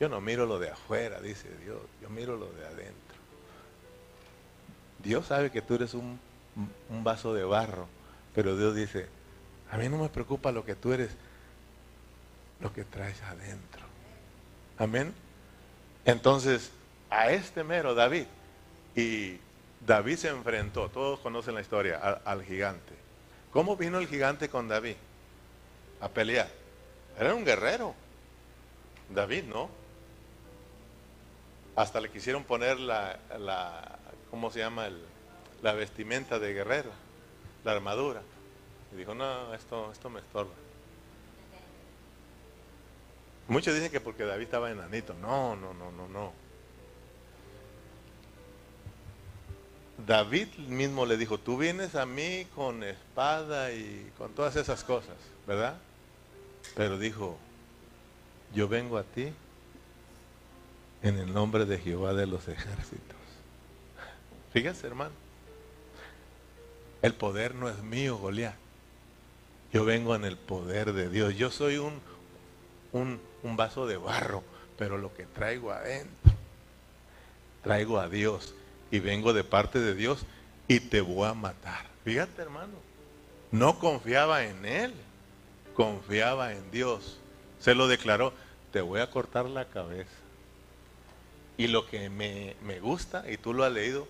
[0.00, 1.80] Yo no miro lo de afuera, dice Dios.
[2.02, 3.14] Yo miro lo de adentro.
[5.02, 6.18] Dios sabe que tú eres un,
[6.88, 7.86] vaso de barro,
[8.34, 9.06] pero Dios dice,
[9.70, 11.10] a mí no me preocupa lo que tú eres,
[12.60, 13.82] lo que traes adentro.
[14.78, 15.12] Amén.
[16.04, 16.70] Entonces,
[17.10, 18.26] a este mero David,
[18.96, 19.38] y
[19.86, 22.94] David se enfrentó, todos conocen la historia, al, gigante.
[23.52, 24.96] ¿Cómo vino el gigante con David?
[26.00, 26.48] A pelear.
[27.18, 27.94] Era un guerrero.
[29.10, 29.68] David, ¿no?
[31.76, 33.18] Hasta le quisieron poner la,
[34.30, 34.88] ¿cómo se llama?
[35.62, 36.90] la vestimenta de guerrero,
[37.64, 38.20] la armadura.
[38.92, 40.52] Y dijo, no, esto, esto me estorba.
[43.48, 45.14] Muchos dicen que porque David estaba enanito.
[45.14, 46.32] No, no, no, no, no.
[50.06, 55.16] David mismo le dijo, tú vienes a mí con espada y con todas esas cosas,
[55.46, 55.78] ¿verdad?
[56.76, 57.38] Pero dijo,
[58.54, 59.32] yo vengo a ti
[61.02, 63.16] en el nombre de Jehová de los ejércitos.
[64.52, 65.12] Fíjense, hermano.
[67.02, 68.54] El poder no es mío, Goliat.
[69.72, 71.34] Yo vengo en el poder de Dios.
[71.36, 72.00] Yo soy un,
[72.92, 74.42] un vaso de barro,
[74.78, 76.32] pero lo que traigo adentro,
[77.62, 78.54] traigo a Dios
[78.90, 80.24] y vengo de parte de Dios
[80.68, 81.86] y te voy a matar.
[82.04, 82.74] Fíjate, hermano.
[83.50, 84.94] No confiaba en Él,
[85.74, 87.18] confiaba en Dios.
[87.58, 88.32] Se lo declaró,
[88.74, 90.10] te voy a cortar la cabeza.
[91.56, 94.08] Y lo que me, me gusta, y tú lo has leído,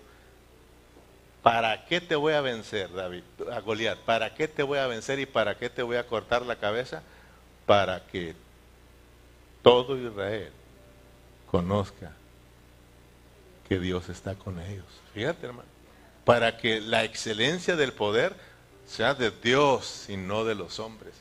[1.43, 3.21] ¿Para qué te voy a vencer, David?
[3.51, 3.99] A Goliat.
[3.99, 7.03] ¿Para qué te voy a vencer y para qué te voy a cortar la cabeza?
[7.67, 8.33] Para que
[9.61, 10.51] todo Israel
[11.51, 12.13] conozca
[13.69, 14.87] que Dios está con ellos.
[15.13, 15.69] Fíjate, hermano.
[16.23, 18.35] Para que la excelencia del poder
[18.87, 21.13] sea de Dios y no de los hombres.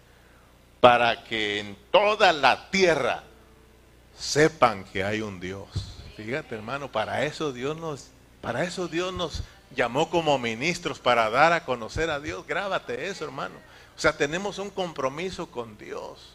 [0.80, 3.24] Para que en toda la tierra
[4.18, 5.68] sepan que hay un Dios.
[6.16, 8.08] Fíjate, hermano, para eso Dios nos
[8.40, 9.42] para eso Dios nos
[9.74, 12.46] llamó como ministros para dar a conocer a Dios.
[12.46, 13.54] Grábate eso, hermano.
[13.96, 16.34] O sea, tenemos un compromiso con Dios.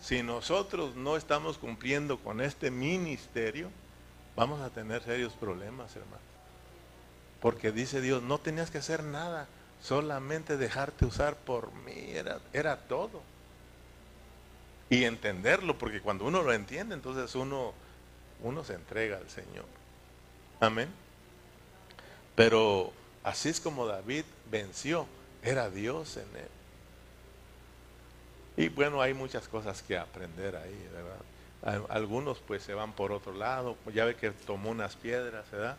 [0.00, 3.70] Si nosotros no estamos cumpliendo con este ministerio,
[4.36, 6.22] vamos a tener serios problemas, hermano.
[7.40, 9.48] Porque dice Dios, no tenías que hacer nada,
[9.82, 13.22] solamente dejarte usar por mí, era, era todo.
[14.90, 17.72] Y entenderlo, porque cuando uno lo entiende, entonces uno,
[18.42, 19.64] uno se entrega al Señor.
[20.60, 20.88] Amén.
[22.34, 25.06] Pero así es como David venció,
[25.42, 26.48] era Dios en él.
[28.56, 31.86] Y bueno, hay muchas cosas que aprender ahí, ¿verdad?
[31.88, 35.76] Algunos pues se van por otro lado, ya ve que tomó unas piedras, ¿verdad?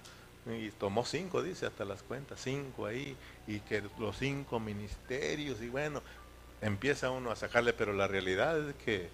[0.47, 3.15] Y tomó cinco, dice, hasta las cuentas, cinco ahí,
[3.47, 6.01] y que los cinco ministerios, y bueno,
[6.61, 9.09] empieza uno a sacarle, pero la realidad es que,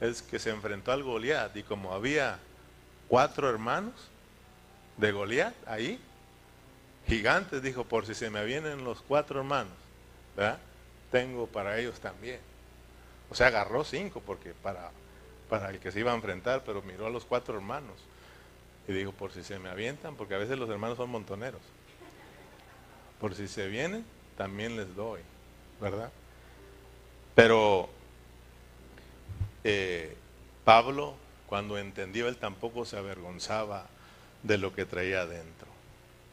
[0.00, 2.38] es que se enfrentó al Goliat, y como había
[3.08, 3.94] cuatro hermanos
[4.96, 6.00] de Goliat ahí,
[7.06, 9.72] gigantes, dijo, por si se me vienen los cuatro hermanos,
[10.36, 10.58] ¿verdad?
[11.10, 12.40] Tengo para ellos también.
[13.30, 14.90] O sea, agarró cinco porque para,
[15.48, 17.96] para el que se iba a enfrentar, pero miró a los cuatro hermanos.
[18.86, 21.60] Y dijo, por si se me avientan, porque a veces los hermanos son montoneros.
[23.20, 24.04] Por si se vienen,
[24.36, 25.20] también les doy,
[25.80, 26.10] ¿verdad?
[27.34, 27.88] Pero
[29.64, 30.16] eh,
[30.64, 31.14] Pablo,
[31.46, 33.86] cuando entendió, él tampoco se avergonzaba
[34.42, 35.68] de lo que traía adentro.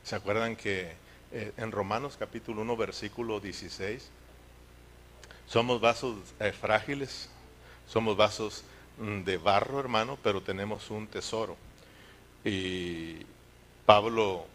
[0.03, 0.93] ¿Se acuerdan que
[1.31, 4.09] eh, en Romanos capítulo 1, versículo 16,
[5.47, 7.29] somos vasos eh, frágiles,
[7.87, 8.63] somos vasos
[8.97, 11.57] mm, de barro, hermano, pero tenemos un tesoro.
[12.43, 13.25] Y
[13.85, 14.45] Pablo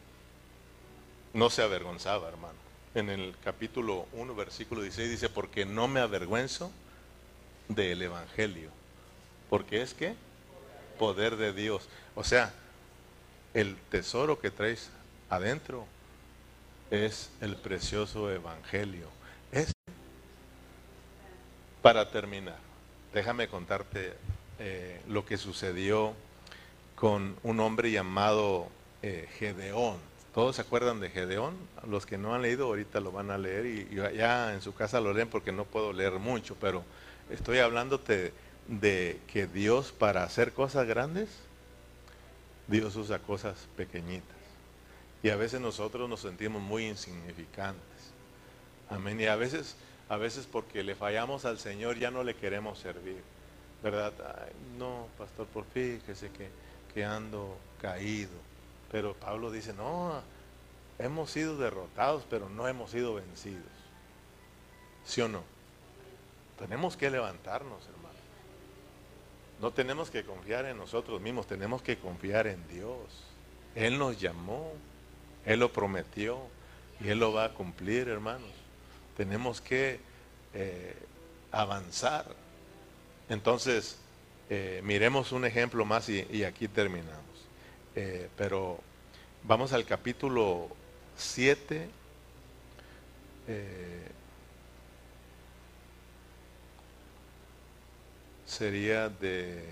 [1.33, 2.66] no se avergonzaba, hermano.
[2.97, 6.73] En el capítulo 1, versículo 16 dice, porque no me avergüenzo
[7.69, 8.71] del Evangelio.
[9.51, 10.15] Porque es que
[10.99, 11.91] poder de Dios.
[12.15, 12.55] O sea,
[13.53, 14.89] el tesoro que traes
[15.29, 15.85] adentro
[16.91, 19.09] es el precioso Evangelio.
[19.53, 19.75] Es
[21.83, 22.57] para terminar,
[23.13, 24.15] déjame contarte
[24.59, 26.15] eh, lo que sucedió
[26.95, 28.69] con un hombre llamado
[29.03, 29.99] eh, Gedeón.
[30.37, 31.57] ¿Todos se acuerdan de Gedeón?
[31.89, 35.01] Los que no han leído ahorita lo van a leer y, ya en su casa
[35.01, 36.85] lo leen porque no puedo leer mucho, pero
[37.31, 38.35] estoy hablándote
[38.69, 41.31] de que Dios para hacer cosas grandes,
[42.67, 44.37] Dios usa cosas pequeñitas.
[45.23, 47.81] Y a veces nosotros nos sentimos muy insignificantes.
[48.91, 49.19] Amén.
[49.19, 49.75] Y a veces,
[50.11, 53.23] a veces porque le fallamos al Señor ya no le queremos servir.
[53.83, 54.13] ¿Verdad?
[54.79, 55.99] no, pastor, por que,
[56.93, 58.56] que ando caído.
[58.91, 60.21] Pero Pablo dice, no,
[60.99, 63.65] hemos sido derrotados, pero no hemos sido vencidos.
[65.05, 65.43] ¿Sí o no?
[66.59, 68.07] Tenemos que levantarnos, hermano.
[69.61, 72.99] No tenemos que confiar en nosotros mismos, tenemos que confiar en Dios.
[73.75, 74.73] Él nos llamó,
[75.45, 76.39] Él lo prometió
[77.01, 78.51] y Él lo va a cumplir, hermanos.
[79.17, 80.01] Tenemos que
[80.55, 80.95] eh,
[81.53, 82.27] avanzar.
[83.29, 83.99] Entonces,
[84.51, 87.36] eh, miremos un ejemplo más y, aquí terminamos.
[87.97, 88.79] Eh, pero
[89.43, 90.69] vamos al capítulo
[91.17, 91.89] 7.
[98.57, 99.63] sería de,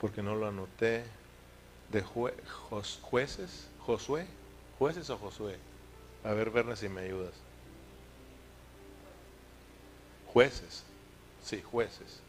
[0.00, 1.02] porque no lo anoté,
[1.90, 4.26] de jueces, Josué,
[4.78, 5.56] jueces o Josué.
[6.24, 7.32] A ver, Verne, si me ayudas.
[10.32, 10.84] Jueces,
[11.44, 12.27] sí, jueces.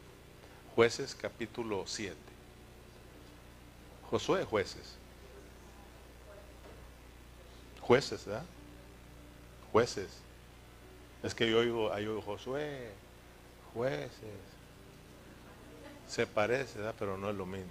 [0.80, 2.16] Jueces capítulo 7.
[4.08, 4.96] Josué, jueces.
[7.82, 8.46] Jueces, ¿verdad?
[9.72, 10.08] Jueces.
[11.22, 12.92] Es que yo oigo, oigo Josué,
[13.74, 14.40] jueces.
[16.08, 16.94] Se parece, ¿verdad?
[16.98, 17.68] Pero no es lo mismo.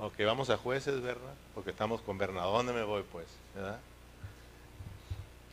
[0.00, 1.32] Ok, vamos a jueces, ¿verdad?
[1.54, 2.52] Porque estamos con Bernardo.
[2.52, 3.26] ¿Dónde me voy, pues?
[3.54, 3.80] ¿Verdad?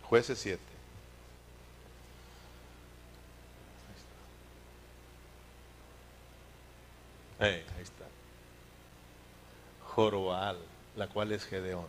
[0.09, 0.76] Jueces 7.
[7.39, 8.05] Ahí está.
[9.83, 10.57] Joroal,
[10.95, 11.87] la cual es Gedeón.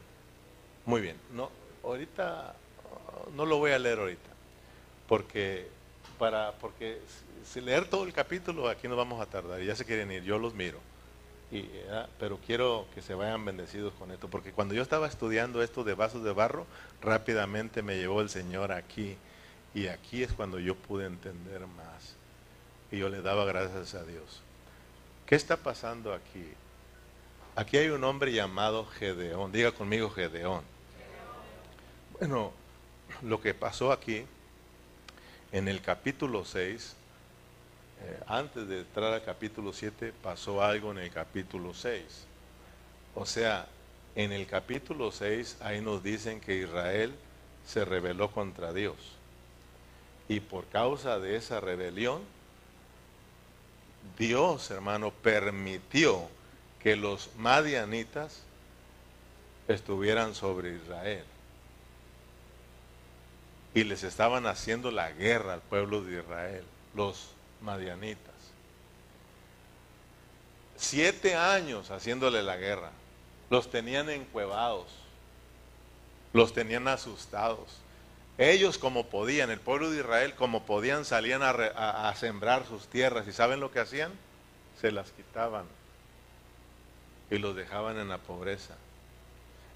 [0.85, 1.17] Muy bien.
[1.33, 1.51] No,
[1.85, 2.55] ahorita
[3.35, 4.31] no lo voy a leer ahorita,
[5.07, 5.69] porque
[6.19, 7.01] para porque
[7.45, 10.39] si leer todo el capítulo aquí nos vamos a tardar, ya se quieren ir, yo
[10.39, 10.79] los miro.
[11.51, 11.67] Y,
[12.19, 15.95] pero quiero que se vayan bendecidos con esto, porque cuando yo estaba estudiando esto de
[15.95, 16.67] vasos de barro,
[17.01, 19.17] rápidamente me llevó el Señor aquí,
[19.75, 22.17] y aquí es cuando yo pude entender más.
[22.91, 24.43] Y yo le daba gracias a Dios.
[25.29, 26.43] ¿Qué está pasando aquí?
[27.55, 30.63] Aquí hay un hombre llamado Gedeón, diga conmigo Gedeón.
[32.19, 32.51] Bueno,
[33.21, 34.25] lo que pasó aquí,
[35.53, 36.97] en el capítulo 6,
[38.01, 42.03] eh, antes de entrar al capítulo 7, pasó algo en el capítulo 6.
[43.15, 43.67] O sea,
[44.15, 47.15] en el capítulo 6, ahí nos dicen que Israel
[47.67, 48.97] se rebeló contra Dios.
[50.27, 52.23] Y por causa de esa rebelión,
[54.19, 56.29] Dios, hermano, permitió
[56.83, 58.43] que los madianitas
[59.69, 61.25] estuvieran sobre Israel
[63.75, 67.31] y les estaban haciendo la guerra al pueblo de Israel, los
[67.61, 68.35] madianitas.
[70.77, 72.91] Siete años haciéndole la guerra.
[73.51, 74.87] Los tenían encuevados,
[76.33, 77.79] los tenían asustados.
[78.39, 83.27] Ellos como podían, el pueblo de Israel como podían, salían a, sembrar sus tierras.
[83.27, 84.13] ¿Y saben lo que hacían?
[84.81, 85.65] Se las quitaban
[87.33, 88.77] y los dejaban en la pobreza.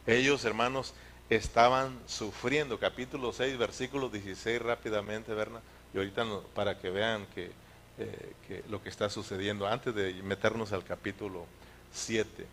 [0.06, 0.94] Ellos, hermanos,
[1.28, 2.78] estaban sufriendo.
[2.78, 5.60] Capítulo 6, versículo 16 rápidamente, ¿verdad?
[5.92, 7.50] Y ahorita para que vean que,
[7.98, 11.46] eh, que, lo que está sucediendo, antes de meternos al capítulo
[11.92, 12.46] 7,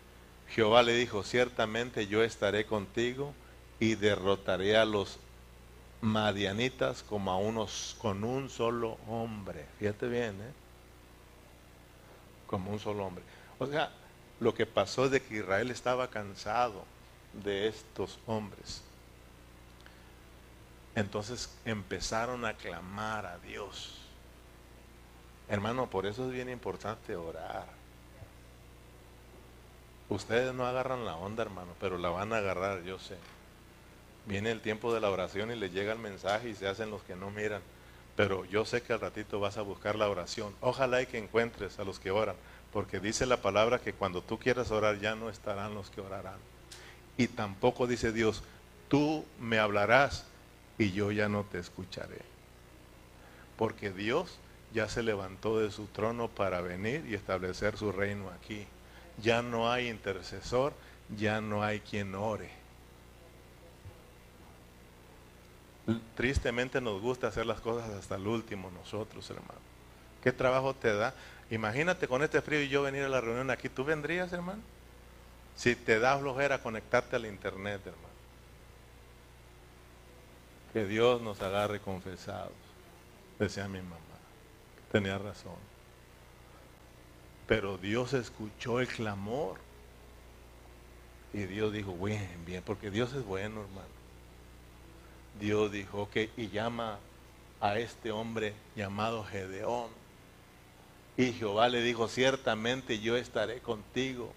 [0.48, 3.32] Jehová le dijo, ciertamente yo estaré contigo
[3.78, 5.20] y derrotaré a los
[6.00, 9.66] madianitas como a unos con un solo hombre.
[9.78, 10.52] Fíjate bien, ¿eh?
[12.50, 13.22] como un solo hombre.
[13.60, 13.92] O sea,
[14.40, 16.84] lo que pasó es de que Israel estaba cansado
[17.44, 18.82] de estos hombres.
[20.96, 23.98] Entonces empezaron a clamar a Dios.
[25.48, 27.66] Hermano, por eso es bien importante orar.
[30.08, 33.16] Ustedes no agarran la onda, hermano, pero la van a agarrar, yo sé.
[34.26, 37.02] Viene el tiempo de la oración y les llega el mensaje y se hacen los
[37.02, 37.62] que no miran.
[38.16, 40.54] Pero yo sé que al ratito vas a buscar la oración.
[40.60, 42.36] Ojalá y que encuentres a los que oran,
[42.72, 46.38] porque dice la palabra que cuando tú quieras orar ya no estarán los que orarán.
[47.16, 48.42] Y tampoco dice Dios,
[48.88, 50.26] tú me hablarás
[50.78, 52.20] y yo ya no te escucharé.
[53.56, 54.38] Porque Dios
[54.72, 58.66] ya se levantó de su trono para venir y establecer su reino aquí.
[59.22, 60.72] Ya no hay intercesor,
[61.16, 62.59] ya no hay quien ore.
[66.14, 69.60] Tristemente nos gusta hacer las cosas hasta el último nosotros, hermano.
[70.22, 71.14] ¿Qué trabajo te da?
[71.50, 73.68] Imagínate con este frío y yo venir a la reunión aquí.
[73.68, 74.60] ¿Tú vendrías, hermano?
[75.56, 78.08] Si te da flojera conectarte al internet, hermano.
[80.72, 82.52] Que Dios nos agarre confesados,
[83.38, 83.96] decía mi mamá.
[84.92, 85.56] Tenía razón.
[87.46, 89.58] Pero Dios escuchó el clamor.
[91.32, 93.99] Y Dios dijo, bien, bien, porque Dios es bueno, hermano.
[95.40, 96.98] Dios dijo, ok, y llama
[97.60, 99.88] a este hombre llamado Gedeón.
[101.16, 104.32] Y Jehová le dijo, ciertamente yo estaré contigo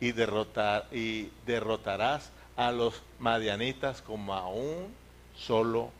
[0.00, 4.92] y, derrotar, y derrotarás a los madianitas como a un
[5.34, 5.90] solo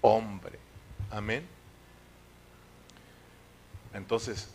[0.00, 0.58] hombre.
[1.10, 1.46] Amén.
[3.92, 4.50] Entonces,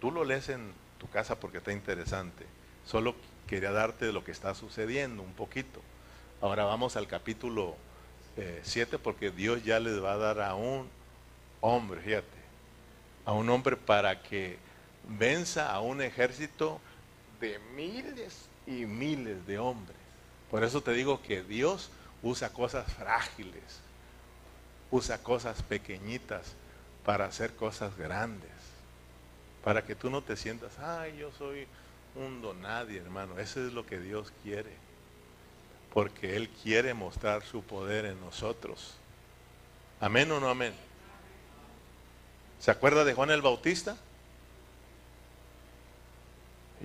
[0.00, 2.46] tú lo lees en tu casa porque está interesante.
[2.84, 3.14] Solo
[3.46, 5.80] quería darte lo que está sucediendo un poquito.
[6.40, 7.76] Ahora vamos al capítulo
[8.62, 10.88] 7 eh, porque Dios ya les va a dar a un
[11.60, 12.26] hombre, fíjate,
[13.24, 14.58] a un hombre para que
[15.08, 16.80] venza a un ejército
[17.40, 19.96] de miles y miles de hombres.
[20.50, 21.90] Por eso te digo que Dios
[22.22, 23.80] usa cosas frágiles,
[24.90, 26.54] usa cosas pequeñitas
[27.04, 28.50] para hacer cosas grandes.
[29.64, 31.66] Para que tú no te sientas, ay, yo soy
[32.14, 33.38] un donadie, hermano.
[33.38, 34.85] Eso es lo que Dios quiere.
[35.96, 38.96] Porque Él quiere mostrar su poder en nosotros.
[39.98, 40.74] Amén o no amén.
[42.60, 43.96] ¿Se acuerda de Juan el Bautista?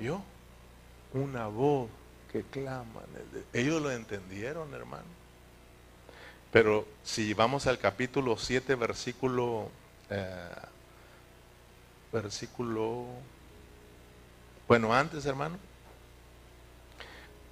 [0.01, 0.23] Yo,
[1.11, 1.89] una voz
[2.31, 3.01] que clama.
[3.51, 5.03] Ellos lo entendieron, hermano.
[6.49, 9.69] Pero si vamos al capítulo 7, versículo
[10.09, 10.55] eh,
[12.13, 13.07] versículo,
[14.69, 15.57] bueno, antes hermano,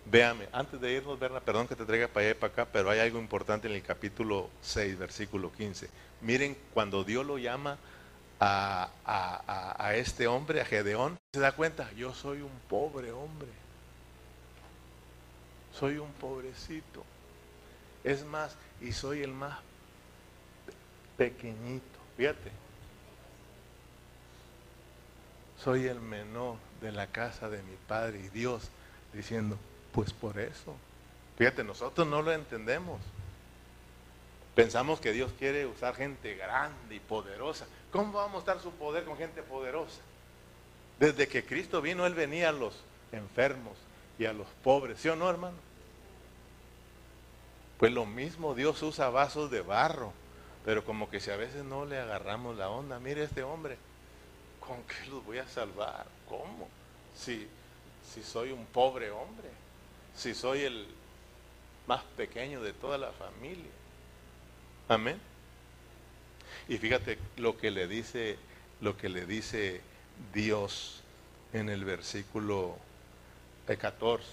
[0.10, 2.90] véame, antes de irnos, verla, perdón que te traiga para allá y para acá, pero
[2.90, 5.90] hay algo importante en el capítulo 6, versículo 15.
[6.22, 7.78] Miren, cuando Dios lo llama
[8.40, 8.90] a,
[9.78, 13.50] a este hombre, a Gedeón, se da cuenta, yo soy un pobre hombre,
[15.74, 17.04] soy un pobrecito.
[18.04, 19.60] Es más, y soy el más
[21.18, 22.00] pequeñito.
[22.18, 22.52] Fíjate,
[25.58, 28.70] soy el menor de la casa de mi padre y Dios
[29.14, 29.58] diciendo,
[29.92, 30.76] pues por eso.
[31.38, 33.00] Fíjate, nosotros no lo entendemos.
[34.56, 37.66] Pensamos que Dios quiere usar gente grande y poderosa.
[37.92, 40.02] ¿Cómo va a mostrar su poder con gente poderosa?
[41.00, 42.76] Desde que Cristo vino, Él venía a los
[43.12, 43.78] enfermos
[44.18, 45.56] y a los pobres, ¿sí o no, hermano?
[47.78, 50.12] Pues lo mismo, Dios usa vasos de barro,
[50.66, 53.78] pero como que si a veces no le agarramos la onda, mire este hombre,
[54.60, 56.06] ¿con qué los voy a salvar?
[56.28, 56.68] ¿Cómo?
[57.16, 57.48] Si,
[58.14, 59.48] si soy un pobre hombre,
[60.20, 60.88] si soy el
[61.88, 63.72] más pequeño de toda la familia.
[64.88, 65.20] Amén.
[66.68, 68.38] Y fíjate lo que le dice,
[68.82, 69.82] lo que le dice
[70.34, 71.02] Dios
[71.54, 72.78] en el versículo
[73.66, 74.26] 14.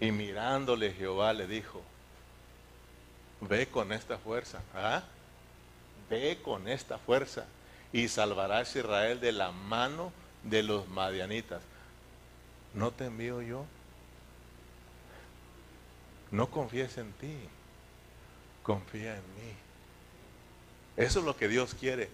[0.00, 1.82] Y mirándole Jehová le dijo,
[3.40, 4.60] ve con esta fuerza.
[4.74, 5.02] ¿Ah?
[6.12, 7.46] ve con esta fuerza
[7.90, 10.12] y salvarás a Israel de la mano
[10.44, 11.62] de los madianitas.
[12.74, 13.64] ¿No te envío yo?
[16.30, 17.34] No confíes en ti,
[18.62, 19.52] confía en mí.
[20.96, 22.08] Eso es lo que Dios quiere.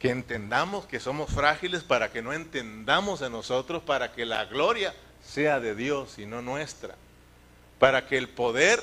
[0.00, 4.94] Que entendamos que somos frágiles para que no entendamos en nosotros, para que la gloria
[5.24, 6.94] sea de Dios y no nuestra.
[7.78, 8.80] Para que el poder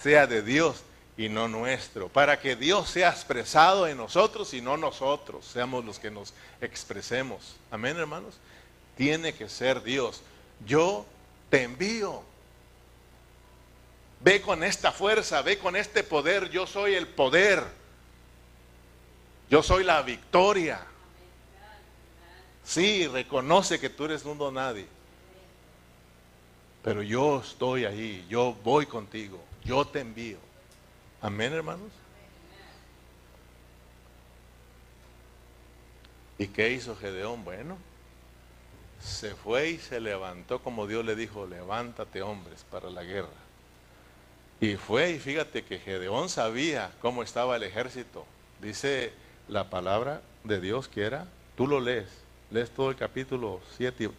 [0.00, 0.82] sea de Dios
[1.16, 5.98] y no nuestro, para que Dios sea expresado en nosotros y no nosotros seamos los
[5.98, 7.56] que nos expresemos.
[7.70, 8.34] Amén, hermanos.
[8.96, 10.22] Tiene que ser Dios.
[10.66, 11.06] Yo
[11.50, 12.22] te envío.
[14.20, 16.50] Ve con esta fuerza, ve con este poder.
[16.50, 17.62] Yo soy el poder.
[19.50, 20.80] Yo soy la victoria.
[22.64, 24.86] Sí, reconoce que tú eres un don nadie.
[26.82, 30.38] Pero yo estoy ahí, yo voy contigo, yo te envío.
[31.24, 31.90] Amén, hermanos.
[36.36, 37.46] ¿Y qué hizo Gedeón?
[37.46, 37.78] Bueno,
[39.00, 43.40] se fue y se levantó como Dios le dijo, levántate hombres para la guerra.
[44.60, 48.26] Y fue y fíjate que Gedeón sabía cómo estaba el ejército.
[48.60, 49.14] Dice
[49.48, 52.10] la palabra de Dios que era, tú lo lees,
[52.50, 54.10] lees todo el capítulo 7 y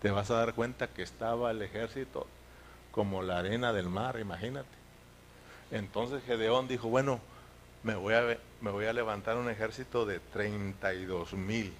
[0.00, 2.28] te vas a dar cuenta que estaba el ejército
[2.92, 4.83] como la arena del mar, imagínate.
[5.70, 7.20] Entonces Gedeón dijo, bueno,
[7.84, 11.72] me voy a, levantar un ejército de 32 mil,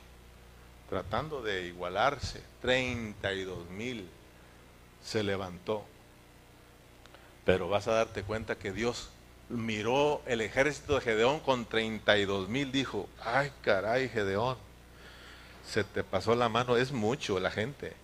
[0.89, 4.09] tratando de igualarse, 32 mil
[5.03, 5.85] se levantó.
[7.47, 9.11] Pero vas a darte cuenta que Dios
[9.49, 14.57] miró el ejército de Gedeón con 32 mil, dijo, ay caray Gedeón,
[15.67, 17.95] se te pasó la mano, es mucho la gente.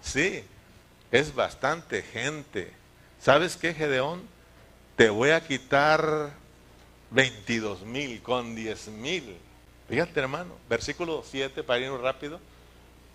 [0.00, 0.44] Sí,
[1.10, 2.72] es bastante gente.
[3.20, 4.22] ¿Sabes qué, Gedeón?
[5.00, 6.30] Te voy a quitar
[7.10, 9.34] 22 mil con 10 mil.
[9.88, 12.38] Fíjate, hermano, versículo 7, para ir rápido.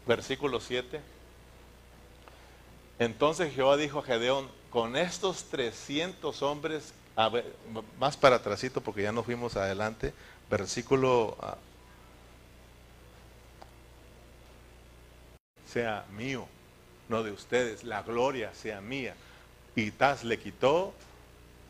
[0.08, 1.00] Versículo 7.
[2.98, 7.56] Entonces Jehová dijo a Gedeón, con estos 300 hombres, a ver,
[8.00, 10.12] más para atrásito porque ya nos fuimos adelante,
[10.50, 11.56] versículo ah,
[15.72, 16.48] sea mío,
[17.10, 19.14] no de ustedes, la gloria sea mía.
[19.76, 20.92] Y Taz le quitó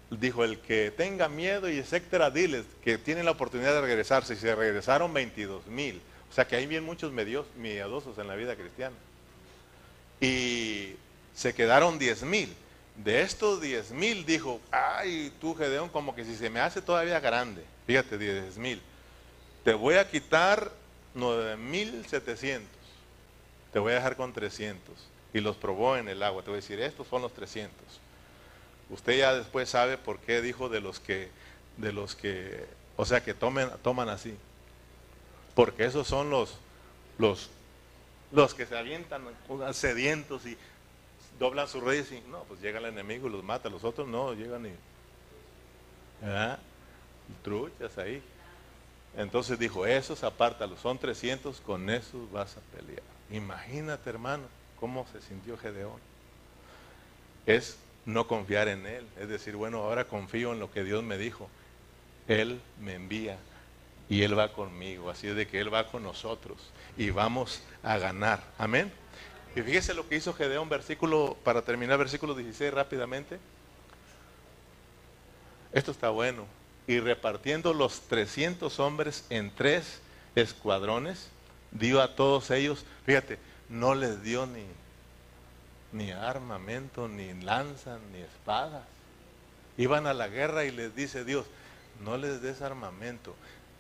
[0.10, 4.34] dijo, el que tenga miedo y etcétera, diles que tienen la oportunidad de regresarse.
[4.34, 6.02] Y se regresaron 22 mil.
[6.30, 8.96] O sea que hay bien muchos miedosos en la vida cristiana.
[10.20, 10.96] Y
[11.34, 12.54] se quedaron 10 mil.
[12.96, 17.20] De estos 10 mil dijo, ay, tú Gedeón, como que si se me hace todavía
[17.20, 17.64] grande.
[17.88, 18.82] Fíjate, 10 mil.
[19.64, 20.72] Te voy a quitar
[21.16, 22.62] 9.700.
[23.74, 24.94] Te voy a dejar con 300.
[25.34, 26.44] Y los probó en el agua.
[26.44, 27.76] Te voy a decir, estos son los 300.
[28.90, 31.30] Usted ya después sabe por qué dijo de los que,
[31.78, 32.66] de los que,
[32.98, 34.36] o sea, que tomen, toman así.
[35.56, 36.58] Porque esos son los,
[37.18, 37.50] los,
[38.32, 39.24] los que se avientan
[39.72, 40.58] sedientos y
[41.40, 43.70] doblan sus redes y no, pues llega el enemigo y los mata.
[43.70, 44.72] Los otros no, llegan y.
[47.44, 48.22] Truchas ahí.
[49.18, 53.04] Entonces dijo, esos apártalos, son 300, con esos vas a pelear.
[53.32, 54.44] Imagínate, hermano,
[54.80, 56.00] cómo se sintió Gedeón.
[57.46, 59.08] Es no confiar en Él.
[59.20, 61.50] Es decir, bueno, ahora confío en lo que Dios me dijo.
[62.28, 63.38] Él me envía
[64.10, 65.10] y Él va conmigo.
[65.10, 66.58] Así es de que Él va con nosotros
[66.98, 68.44] y vamos a ganar.
[68.58, 68.92] Amén.
[69.56, 73.40] Y fíjese lo que hizo Gedeón, versículo, para terminar, versículo 16 rápidamente.
[75.72, 76.46] Esto está bueno.
[76.88, 80.02] Y repartiendo los 300 hombres en tres
[80.36, 81.30] escuadrones,
[81.72, 83.40] dio a todos ellos, fíjate,
[83.70, 84.66] no les dio ni,
[85.96, 88.84] ni armamento, ni lanzas, ni espadas.
[89.78, 91.46] Iban a la guerra y les dice Dios,
[92.04, 93.34] no les des armamento.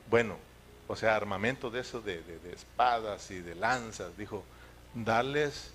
[0.09, 0.37] Bueno,
[0.87, 2.21] o sea, armamento de eso de,
[2.53, 4.17] espadas y de lanzas.
[4.17, 4.43] Dijo,
[4.93, 5.71] darles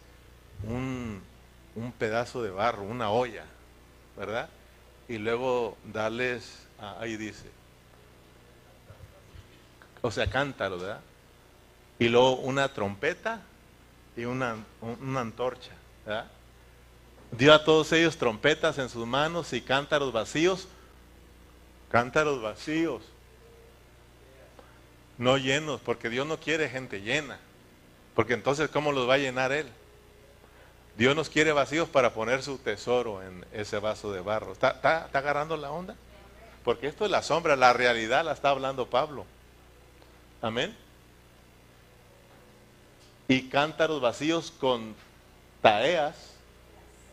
[0.65, 1.23] un,
[1.75, 3.45] un, pedazo de barro, una olla,
[4.17, 4.49] ¿verdad?
[5.09, 7.51] Y luego darles, ah, ahí dice,
[10.01, 11.01] o sea, cántaro, ¿verdad?
[11.99, 13.43] Y luego una trompeta
[14.17, 15.73] y una, una antorcha.
[17.33, 20.69] Dio a todos ellos trompetas en sus manos y cántaros vacíos.
[21.91, 23.03] Cántaros vacíos.
[25.19, 27.39] No llenos, porque Dios no quiere gente llena.
[28.15, 29.69] Porque entonces, ¿cómo los va a llenar Él?
[30.97, 34.53] Dios nos quiere vacíos para poner su tesoro en ese vaso de barro.
[34.53, 35.95] ¿Está, está agarrando la onda?
[36.65, 39.25] Porque esto es la sombra, la realidad la está hablando Pablo.
[40.43, 40.77] Amén.
[43.29, 44.95] Y cántaros vacíos con
[45.61, 46.17] taeas.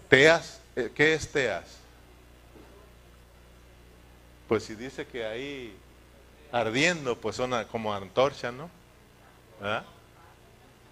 [0.09, 1.77] Teas, eh, ¿qué es teas?
[4.47, 5.77] Pues si dice que ahí
[6.51, 8.69] ardiendo, pues son como antorcha, ¿no?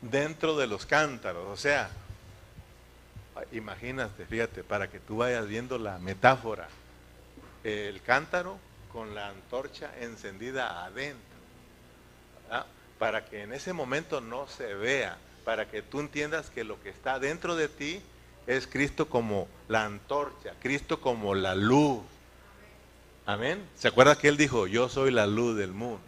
[0.02, 1.90] Dentro de los cántaros, o sea,
[3.52, 6.68] imagínate, fíjate, para que tú vayas viendo la metáfora,
[7.64, 8.60] el cántaro
[8.92, 11.36] con la antorcha encendida adentro,
[13.00, 16.90] para que en ese momento no se vea, para que tú entiendas que lo que
[16.90, 18.02] está dentro de ti
[18.48, 22.02] es Cristo como la antorcha, Cristo como la luz.
[23.26, 23.64] Amén.
[23.78, 26.02] ¿Se acuerda que él dijo, yo soy la luz del mundo?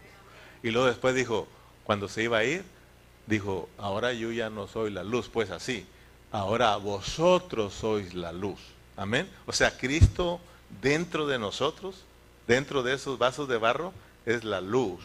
[0.63, 1.47] Y luego después dijo,
[1.83, 2.63] cuando se iba a ir,
[3.27, 5.85] dijo, ahora yo ya no soy la luz, pues así,
[6.31, 8.59] ahora vosotros sois la luz.
[8.95, 9.29] Amén.
[9.45, 10.39] O sea, Cristo
[10.81, 12.03] dentro de nosotros,
[12.47, 13.93] dentro de esos vasos de barro,
[14.25, 14.99] es la luz.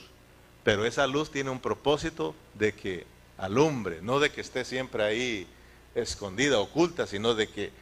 [0.64, 3.11] Pero esa luz tiene un propósito de que
[3.42, 5.48] alumbre, no de que esté siempre ahí
[5.96, 7.72] escondida, oculta, sino de que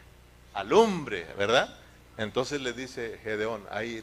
[0.54, 1.76] alumbre, ¿verdad?
[2.16, 4.02] Entonces le dice Gedeón, ahí,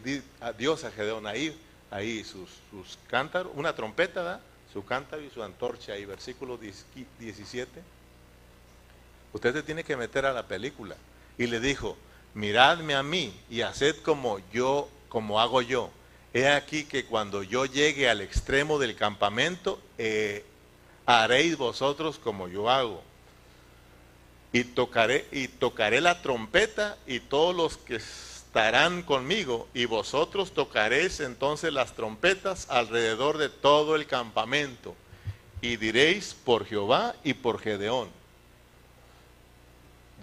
[0.57, 4.41] Dios a Gedeón, ahí, ahí sus, sus cántaros, una trompeta, ¿verdad?
[4.71, 7.81] Su cántaro y su antorcha, ahí, versículo 17.
[9.33, 10.95] Usted se tiene que meter a la película.
[11.39, 11.97] Y le dijo,
[12.35, 15.89] miradme a mí y haced como yo, como hago yo.
[16.35, 20.45] He aquí que cuando yo llegue al extremo del campamento, eh,
[21.07, 23.01] haréis vosotros como yo hago
[24.51, 31.21] y tocaré y tocaré la trompeta y todos los que estarán conmigo y vosotros tocaréis
[31.21, 34.95] entonces las trompetas alrededor de todo el campamento
[35.61, 38.09] y diréis por Jehová y por Gedeón.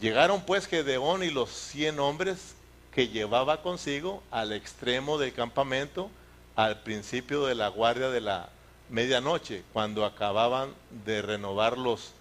[0.00, 2.56] Llegaron pues Gedeón y los cien hombres
[2.92, 6.10] que llevaba consigo al extremo del campamento
[6.56, 8.50] al principio de la guardia de la
[8.88, 10.74] medianoche, cuando acababan
[11.04, 12.12] de renovar los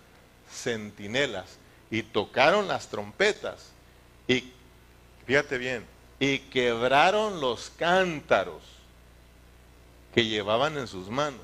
[0.49, 1.57] centinelas
[1.91, 3.70] y tocaron las trompetas
[4.28, 4.51] y,
[5.26, 5.86] fíjate bien,
[6.20, 8.64] y quebraron los cántaros
[10.14, 11.41] que llevaban en sus manos.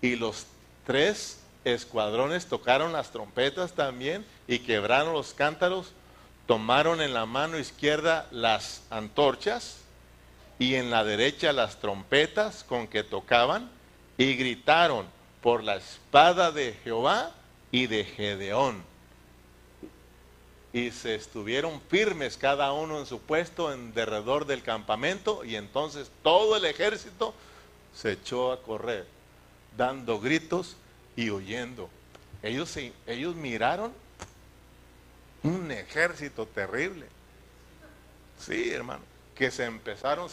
[0.00, 0.46] Y los
[0.86, 5.92] tres escuadrones tocaron las trompetas también y quebraron los cántaros,
[6.46, 9.78] tomaron en la mano izquierda las antorchas
[10.58, 13.70] y en la derecha las trompetas con que tocaban
[14.20, 15.06] y gritaron
[15.40, 17.34] por la espada de Jehová
[17.72, 18.82] y de Gedeón
[20.74, 26.10] y se estuvieron firmes cada uno en su puesto en derredor del campamento y entonces
[26.22, 27.32] todo el ejército
[27.94, 29.06] se echó a correr
[29.78, 30.76] dando gritos
[31.16, 31.88] y huyendo.
[32.42, 33.90] Ellos, ellos miraron
[35.42, 37.06] un ejército terrible.
[38.38, 39.02] Sí, hermano,
[39.34, 40.28] que se empezaron,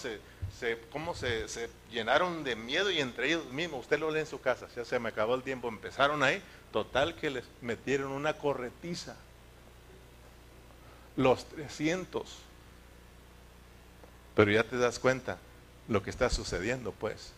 [0.60, 4.26] se, ¿cómo se, se, llenaron de miedo y entre ellos mismos, usted lo lee en
[4.26, 6.41] su casa, ya se me acabó el tiempo, empezaron ahí,
[6.72, 9.16] total que les metieron una corretiza
[11.16, 12.38] los 300.
[14.36, 15.38] Pero ya te das cuenta
[15.88, 17.34] lo que está sucediendo, pues.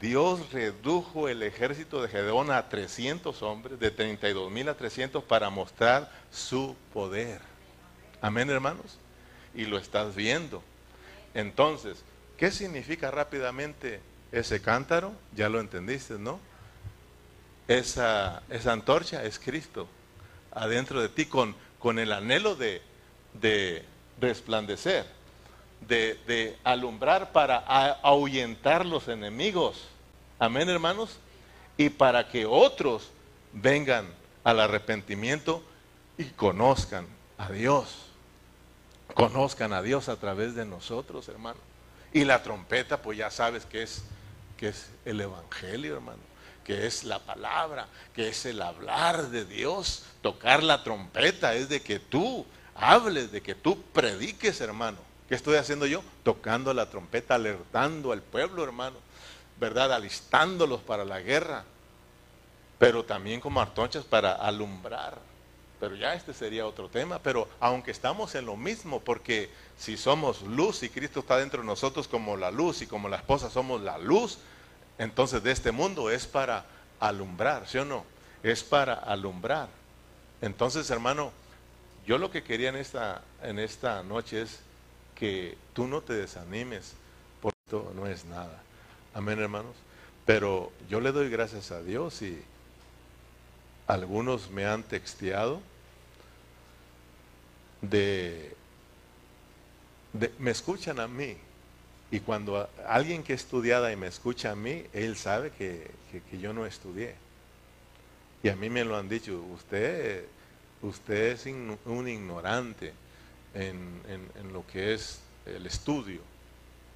[0.00, 5.50] Dios redujo el ejército de Gedeón a 300 hombres, de 32 mil a 300, para
[5.50, 7.40] mostrar su poder.
[8.20, 8.98] Amén, hermanos.
[9.54, 10.62] Y lo estás viendo.
[11.34, 12.04] Entonces,
[12.36, 15.12] ¿qué significa rápidamente ese cántaro?
[15.34, 16.40] Ya lo entendiste, ¿no?
[17.68, 19.88] Esa, esa antorcha es Cristo
[20.54, 22.82] adentro de ti con, con el anhelo de,
[23.34, 23.84] de
[24.20, 25.06] resplandecer,
[25.80, 27.58] de, alumbrar para
[28.02, 29.88] ahuyentar los enemigos.
[30.38, 31.18] Amén, hermanos.
[31.76, 33.10] Y para que otros
[33.52, 34.06] vengan
[34.44, 35.62] al arrepentimiento
[36.18, 37.06] y conozcan
[37.38, 38.06] a Dios.
[39.14, 41.58] Conozcan a Dios a través de nosotros, hermano.
[42.12, 44.02] Y la trompeta, pues ya sabes que es,
[44.56, 46.20] que es el Evangelio, hermano.
[46.64, 50.04] Que es la palabra, que es el hablar de Dios.
[50.20, 54.98] Tocar la trompeta es de que tú hables, de que tú prediques, hermano.
[55.28, 56.02] ¿Qué estoy haciendo yo?
[56.22, 58.96] Tocando la trompeta, alertando al pueblo, hermano.
[59.58, 59.92] ¿Verdad?
[59.92, 61.64] Alistándolos para la guerra.
[62.78, 65.31] Pero también como artonchas para alumbrar.
[65.82, 67.18] Pero ya este sería otro tema.
[67.18, 71.66] Pero aunque estamos en lo mismo, porque si somos luz y Cristo está dentro de
[71.66, 74.38] nosotros como la luz y como la esposa somos la luz,
[74.96, 76.66] entonces de este mundo es para
[77.00, 78.04] alumbrar, ¿sí o no?
[78.44, 79.70] Es para alumbrar.
[80.40, 81.32] Entonces, hermano,
[82.06, 84.60] yo lo que quería en esta, en esta noche es
[85.16, 86.94] que tú no te desanimes,
[87.40, 88.62] porque esto no es nada.
[89.14, 89.74] Amén, hermanos.
[90.26, 92.40] Pero yo le doy gracias a Dios y
[93.88, 95.60] algunos me han texteado
[97.82, 98.56] de,
[100.38, 101.36] me escuchan a mí.
[102.10, 105.90] Y cuando alguien que estudiada y me escucha a mí, él sabe que,
[106.30, 107.14] que yo no estudié.
[108.42, 110.26] Y a mí me lo han dicho, usted
[110.82, 112.92] usted es un ignorante
[113.54, 116.20] en, lo que es el estudio.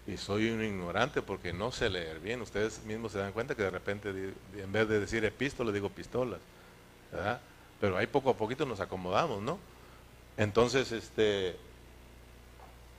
[0.07, 2.41] Y soy un ignorante porque no sé leer bien.
[2.41, 4.11] Ustedes mismos se dan cuenta que de repente,
[4.57, 6.39] en vez de decir epístola, digo pistolas.
[7.81, 9.59] Pero ahí poco a poquito nos acomodamos, ¿no?
[10.37, 11.57] Entonces, este,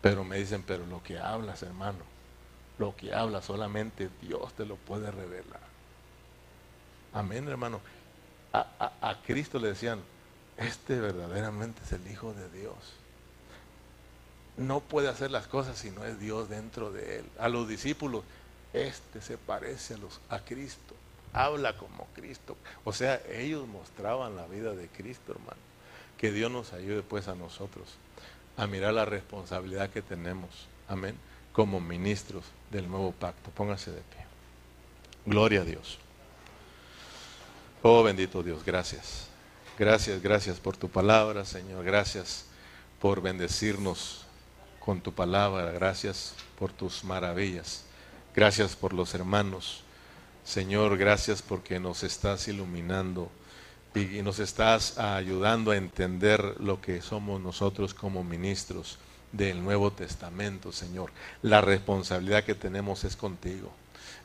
[0.02, 2.00] pero me dicen, pero lo que hablas, hermano,
[2.80, 5.62] lo que hablas solamente Dios te lo puede revelar.
[7.14, 7.82] Amén, hermano.
[8.54, 10.02] a Cristo le decían,
[10.58, 12.76] este verdaderamente es el Hijo de Dios.
[14.58, 17.26] No puede hacer las cosas si no es Dios dentro de él.
[17.38, 18.24] A los discípulos,
[18.74, 20.96] este se parece a, los, a Cristo,
[21.32, 22.58] habla como Cristo.
[22.84, 25.67] O sea, ellos mostraban la vida de Cristo, hermano.
[26.18, 27.98] Que Dios nos ayude pues a nosotros
[28.58, 30.50] a mirar la responsabilidad que tenemos,
[30.88, 31.16] amén,
[31.54, 33.52] como ministros del nuevo pacto.
[33.52, 34.26] Póngase de pie.
[35.26, 36.00] Gloria a Dios.
[37.84, 39.28] Oh bendito Dios, gracias.
[39.78, 41.86] Gracias, gracias por tu palabra, Señor.
[41.86, 42.46] Gracias
[43.00, 44.26] por bendecirnos
[44.80, 45.72] con tu palabra.
[45.72, 47.84] Gracias por tus maravillas.
[48.36, 49.84] Gracias por los hermanos.
[50.44, 53.30] Señor, gracias porque nos estás iluminando
[53.98, 59.00] y nos estás ayudando a entender lo que somos nosotros como ministros
[59.32, 61.12] del Nuevo Testamento, Señor.
[61.42, 63.72] La responsabilidad que tenemos es contigo,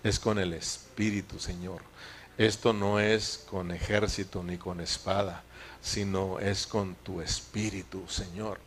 [0.05, 1.81] es con el Espíritu, Señor.
[2.37, 5.43] Esto no es con ejército ni con espada,
[5.81, 8.59] sino es con tu Espíritu, Señor.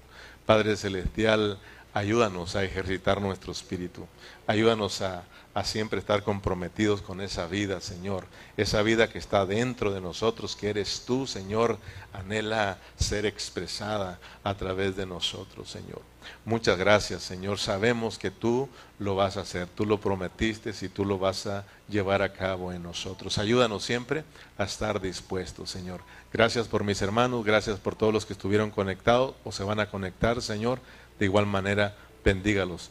[0.45, 1.59] Padre Celestial,
[1.95, 4.05] ayúdanos a ejercitar nuestro espíritu.
[4.45, 5.23] Ayúdanos a
[5.55, 8.25] a siempre estar comprometidos con esa vida, Señor.
[8.57, 11.79] Esa vida que está dentro de nosotros, que eres tú, Señor,
[12.11, 16.01] anhela ser expresada a través de nosotros, Señor.
[16.43, 17.57] Muchas gracias, Señor.
[17.57, 18.67] Sabemos que tú
[18.99, 22.73] lo vas a hacer, tú lo prometiste y tú lo vas a llevar a cabo
[22.73, 23.37] en nosotros.
[23.37, 24.25] Ayúdanos siempre
[24.57, 26.01] a estar dispuestos, Señor.
[26.33, 29.89] Gracias por mis hermanos, gracias por todos los que estuvieron conectados o se van a
[29.89, 30.81] conectar, Señor.
[31.19, 32.89] De igual manera, bendígalos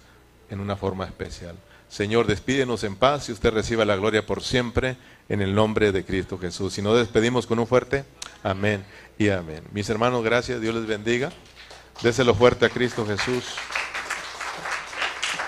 [0.50, 1.56] en una forma especial.
[1.88, 4.96] Señor, despídenos en paz y usted reciba la gloria por siempre
[5.28, 6.76] en el nombre de Cristo Jesús.
[6.78, 8.04] Y nos despedimos con un fuerte
[8.42, 8.84] amén
[9.18, 9.62] y amén.
[9.72, 11.30] Mis hermanos, gracias, Dios les bendiga.
[12.02, 13.44] Déselo fuerte a Cristo Jesús.